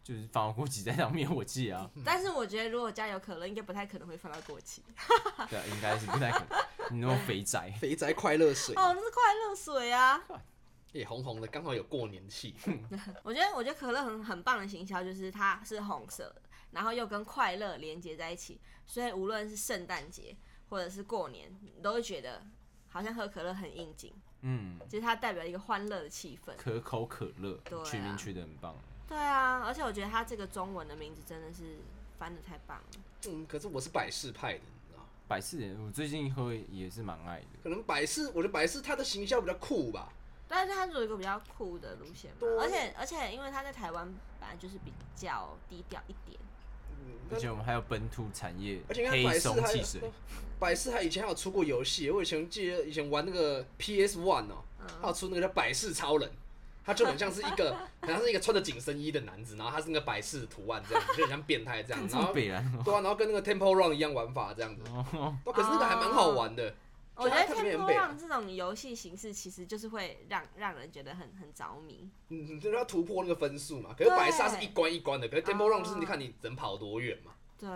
[0.03, 4.83] 就是放过期在上面，我记啊， 但是我觉得如果家有可乐，应该不太可能会放到过期。
[5.49, 6.59] 对啊，应该是不太可能。
[6.89, 10.21] 你那种肥宅， 肥宅快乐水哦，那是快乐水啊！
[10.91, 12.53] 也红红的，刚好有过年气。
[13.23, 16.41] 我觉得我觉得可乐很很棒的行销，就是它是红色的，
[16.71, 20.35] 然后又跟快乐连接在一起，所以无论是圣诞节
[20.67, 22.45] 或者是过年，你都会觉得
[22.89, 26.53] 好像喝可乐很应景，嗯，就是它代表一个欢乐的气氛。
[26.57, 28.75] 可口可乐取名取得很棒，
[29.11, 31.79] 对啊，而且我觉得他这个中文的名字真的是
[32.17, 32.85] 翻的太棒了。
[33.27, 35.09] 嗯，可是我是百事派的，你知道吗？
[35.27, 40.13] 百事人我最近喝也是蛮爱的，可能百事，我觉得百事它的形象比较酷吧。
[40.47, 44.05] 但是它有一个比较酷的路线嘛，而且而且因为它在台湾
[44.39, 46.39] 本来就是比较低调一点，
[47.01, 50.11] 嗯而且我们还有本土产业而且你看黑百事还松汽水，
[50.57, 54.63] 百事还以前还有出过游戏，我以前记得以前玩那个 PS One 哦，
[55.01, 56.29] 还有出那个叫百事超人，
[56.83, 62.33] 他就很像是一个， 好像是一个穿着紧身衣的男子，然后他是那个百事图案这样，就很像变态这样， 这然后。
[62.33, 66.73] 对啊，然后跟那个 Temple Run 一样玩法这样子，哦，哦，可是那个还蛮好玩的，
[67.15, 72.09] 我觉得 Temple Run 这种游戏形式其实就是会让让人觉得很很着迷。
[72.29, 75.97] 嗯，就是要突破那个分数嘛，可是百事它是一关一关的，可是 Temple Run 就是哦。
[75.99, 77.69] 你看你能跑多远嘛，对，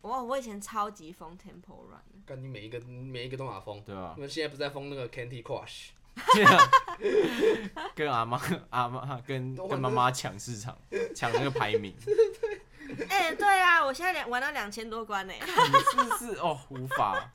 [0.00, 4.14] 我我以前超级疯 Temple Run 的，看你每一个每一个都马疯，对啊。
[4.16, 5.90] 因，为现在不是在疯那个 Candy Crush，
[7.94, 8.40] 跟阿妈
[8.70, 10.76] 阿妈跟跟妈妈抢市场，
[11.14, 11.94] 抢那个排名，
[13.08, 15.32] 哎、对啊，我现在两玩到两千多关呢。
[15.34, 17.30] 你是不是哦无法？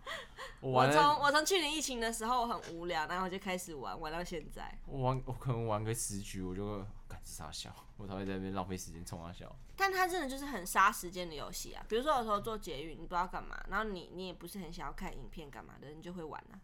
[0.61, 4.77] 我从我从去年疫情的时候我很无聊，然后我就开始玩，玩到现在。
[4.85, 9.53] 我玩我可能玩个十局我就赶傻笑，我才会在那边浪费时间冲他笑。
[9.77, 11.81] 但它真的就是很杀时间的游戏啊。
[11.87, 16.59] 比如说有时候做捷运，你不知道干嘛，然后你你也不是很想要看影片干嘛的，你就会玩啊。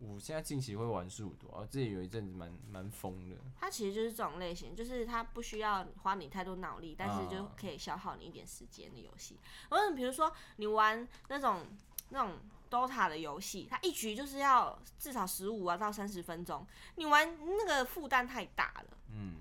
[0.00, 3.36] 我现在近期会玩速度啊，之前有一阵子蛮蛮疯的。
[3.58, 9.38] 它其实就是这种类型，就是它不需要花你太多脑力，但是就啊可以消耗你一点时间的游戏。
[9.70, 11.66] 或者比如说你玩那种
[12.10, 12.32] 那种
[12.70, 16.66] DOTA 的游戏，它一局就是要至少十五啊到三十分钟，
[16.96, 18.96] 你玩那个负担太大了。
[19.10, 19.36] 嗯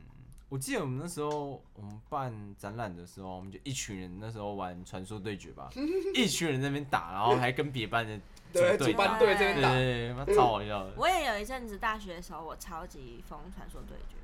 [0.49, 5.67] 我记得我们那时候我们办展览的时候，我们就一群人那时候玩传说对决吧，
[6.13, 8.21] 一群人在那边打，然后还跟别班的
[8.53, 10.93] 对，主办队这边打，对对对，妈超好笑的。
[10.95, 14.15] 我也有一阵子大学的时候，我超级疯传说对决。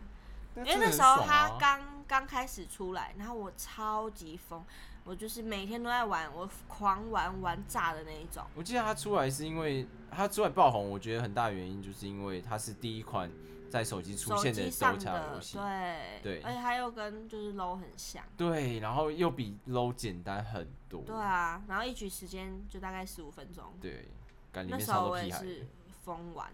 [0.56, 4.66] 因因为那时候他刚刚开始出来，然后我超级疯，
[5.06, 8.44] 我就是每天都在玩，我狂玩玩炸的那一种。
[8.56, 13.32] 我记得他出来是因为他出来爆红，我觉得很大原因就是因为它是第一款
[13.70, 18.22] 在手机出现的机上 DOTA 的游戏，对对而且它又跟就是 low 很像。
[18.36, 23.64] 对，然后又比 low 简单很多，对啊，然后一局时间就大概十五分钟。
[23.80, 24.10] 对，
[24.54, 25.68] 那时候我也是
[26.04, 26.52] 疯玩，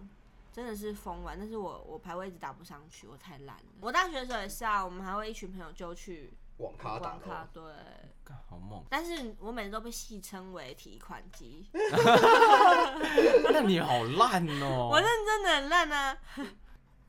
[0.53, 3.63] 真的是疯玩，但是我我排位一直打不上去，我太烂了。
[3.81, 7.63] 我大学的时候也是啊，我们还会一群朋友就去网咖打网咖，的，对。
[8.47, 8.83] 好猛。
[8.89, 11.67] 但是我每次都被戏称为提款机
[13.43, 16.17] 那你好烂哦、我认真的很烂啊。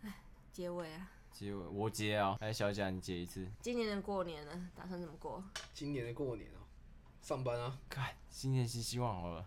[0.02, 0.14] 唉
[0.52, 3.46] 结尾啊，接我我接啊，哎小贾你接一次。
[3.60, 5.42] 今年的过年呢，打算怎么过？
[5.72, 6.60] 今年的过年哦，
[7.22, 9.44] 上班啊，看新年新希望好了，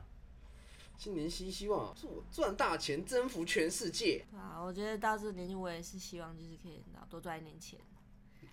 [1.00, 7.80] 新年新希望啊，是我赚大钱，征服全世界，对啊，我觉得到这个年纪，我也是希望就是可以多赚一点钱，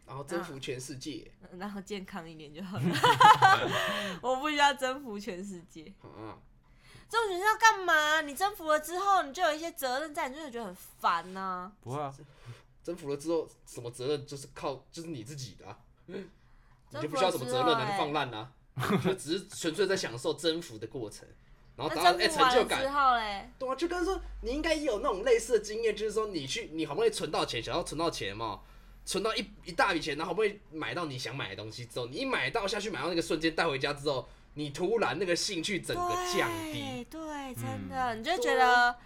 [0.06, 1.28] 然后征服全世界。
[1.50, 2.84] 嗯 然后健康一点就好了。
[4.22, 6.38] 我不需要征服全世界，啊。
[7.08, 8.20] 征服全世界要干嘛？
[8.20, 12.14] 你征服了之后，你就有一些责任在，你就会觉得很烦呐、不会啊，
[12.84, 15.76] 征服了之后，什么责任就是靠就是你自己的、啊，
[16.06, 16.24] 你
[17.02, 18.52] 就不需要什么责任了，你就欸放烂啦、
[19.02, 21.26] 就只是纯粹在享受征服的过程，
[21.76, 22.92] 然后那达到哎、征服完了之成就感。
[22.92, 28.60] 后嘞，对啊，就跟说你应该也有那种类似的经验，就是说你去你好不容易存到钱，想要存到钱嘛，
[29.04, 38.20] 存到一一大笔钱，然后好不容易买到你想买的东西之后，你一买到下去买到那个瞬间带回家之后，你突然那个兴趣整个降低，对對，真的，嗯。
[38.20, 38.96] 你就会觉得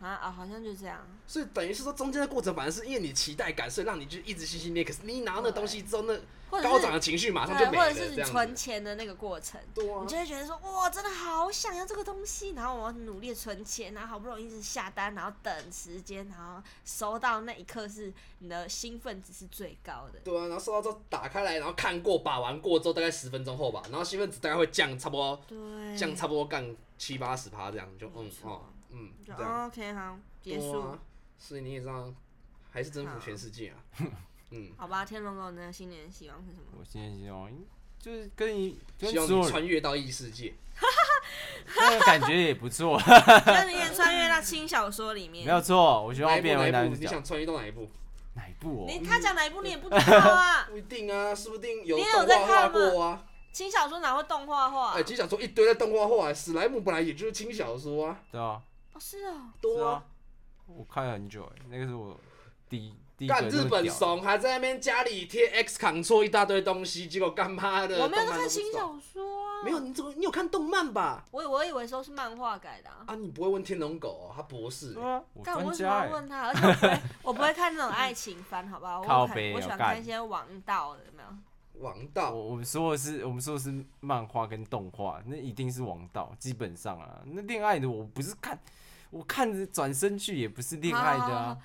[0.00, 0.98] 啊啊，好像就这样。
[1.26, 4.84] 所以等于是说中间的过程反而是因为你期待感，所以让你就一直心心念。
[4.84, 6.18] 可是你一拿到那东西之后，那
[6.62, 8.22] 高涨的情绪马上，就没了，或者是你。
[8.22, 20.18] 存钱的那个过程，对啊你就会觉得说，哇，真的好想要这个东西，然后我努力存钱，然后好不容易是下单，然后等时间，然后收到那一刻是你的兴奋值是最高的。
[20.24, 29.64] 对啊，然后收到之后打开来，然后看过把玩过之后，大概十分钟后吧，然后兴奋值大概会降差不多对，降差不多干七八十趴这样，就嗯哦嗯就这样。
[29.64, 30.98] 哦 OK 好结对束，啊，
[31.38, 32.12] 所以你也知道，
[32.70, 33.76] 还是征服全世界啊。
[34.52, 35.04] 嗯，好吧？
[35.04, 36.78] 天龙狗的新年希望是什么？
[36.78, 37.50] 我新年希望
[37.98, 40.54] 就是跟你跟希望你所有人穿越到异世界。
[41.76, 45.44] 那个感觉也不错， 就是你也穿越到轻小说里面。
[45.46, 47.24] 没有错，我希望变为哪男主角一部你想。
[47.24, 47.88] 穿越到哪一部？
[48.34, 48.86] 哪一部哦？
[48.88, 50.64] 你他讲哪一部你也不知道啊？
[50.70, 53.24] 不一定啊，说不定有你也有在动画化看吗过啊。
[53.52, 54.92] 轻小说哪会动画化？
[54.94, 58.62] 哎，其实小说一堆在动画化，史莱姆本来也就是轻小说啊，对啊，哦
[59.00, 60.02] 是啊，多。
[60.66, 62.16] 我看了很久哎，那个是我
[62.68, 69.64] 第一第一个干日本怂还在那边家里贴 X 扛错一大堆东西，结果干妈的我没有在看动漫都不懂轻小说啊。
[69.64, 71.24] 没有，你怎么你有看动漫吧？
[71.32, 73.04] 我我以为说是漫画改的啊。
[73.06, 75.02] 啊，你不会问天龙狗哦，他博士对。
[75.02, 76.46] 啊，我但我为什专家哎，么要问他？
[76.46, 79.00] 而且我不会，我不会看那种爱情番， 好不好？
[79.00, 79.18] 我看
[79.52, 81.28] 我喜欢干看一些王道的，有没有？
[81.84, 88.58] 王道，我我们说的是我们说的是漫画跟动画，那一定是王道，基本上啊，那恋爱的我不是看，
[89.10, 91.58] 我看着转身去也不是恋爱的啊。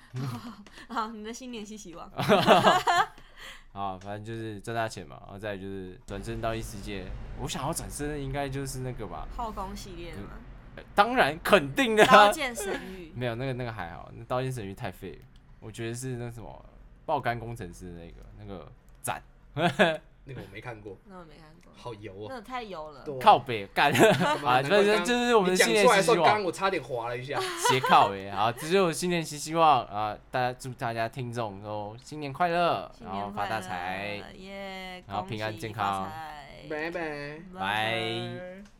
[0.88, 2.10] 好，你的新年新希望。
[3.72, 7.06] 啊，反正就是赚大钱嘛，然后再就是转身到异世界。
[7.40, 10.30] 我想要转身的应该就是那个吧，后宫系列的嘛，
[10.76, 12.32] 呃当然肯定的、《刀啊。
[12.32, 15.18] 剑神域》 没有那个那个还好，那刀剑神域太废了，
[15.60, 16.64] 我觉得是那什么
[17.04, 18.72] 爆肝工程师的那个那个
[19.02, 19.22] 赞
[19.54, 22.28] 那个我没看过，那我没看过，好油哦。
[22.28, 23.02] 真的太油了。
[23.04, 26.44] 对啊靠北干 啊，反正难怪刚就是我们的你讲新年出来的时候，新希望刚刚。
[26.44, 27.38] 我差点滑了一下。
[27.68, 30.16] 斜靠北，好，这就是我新年新希望啊！
[30.30, 34.20] 大家祝大家听众都新年快乐，新然后发大乐财。
[34.36, 35.02] 耶！
[35.06, 36.10] 然后平安喜健康
[36.68, 37.38] 拜拜。
[37.54, 38.75] 拜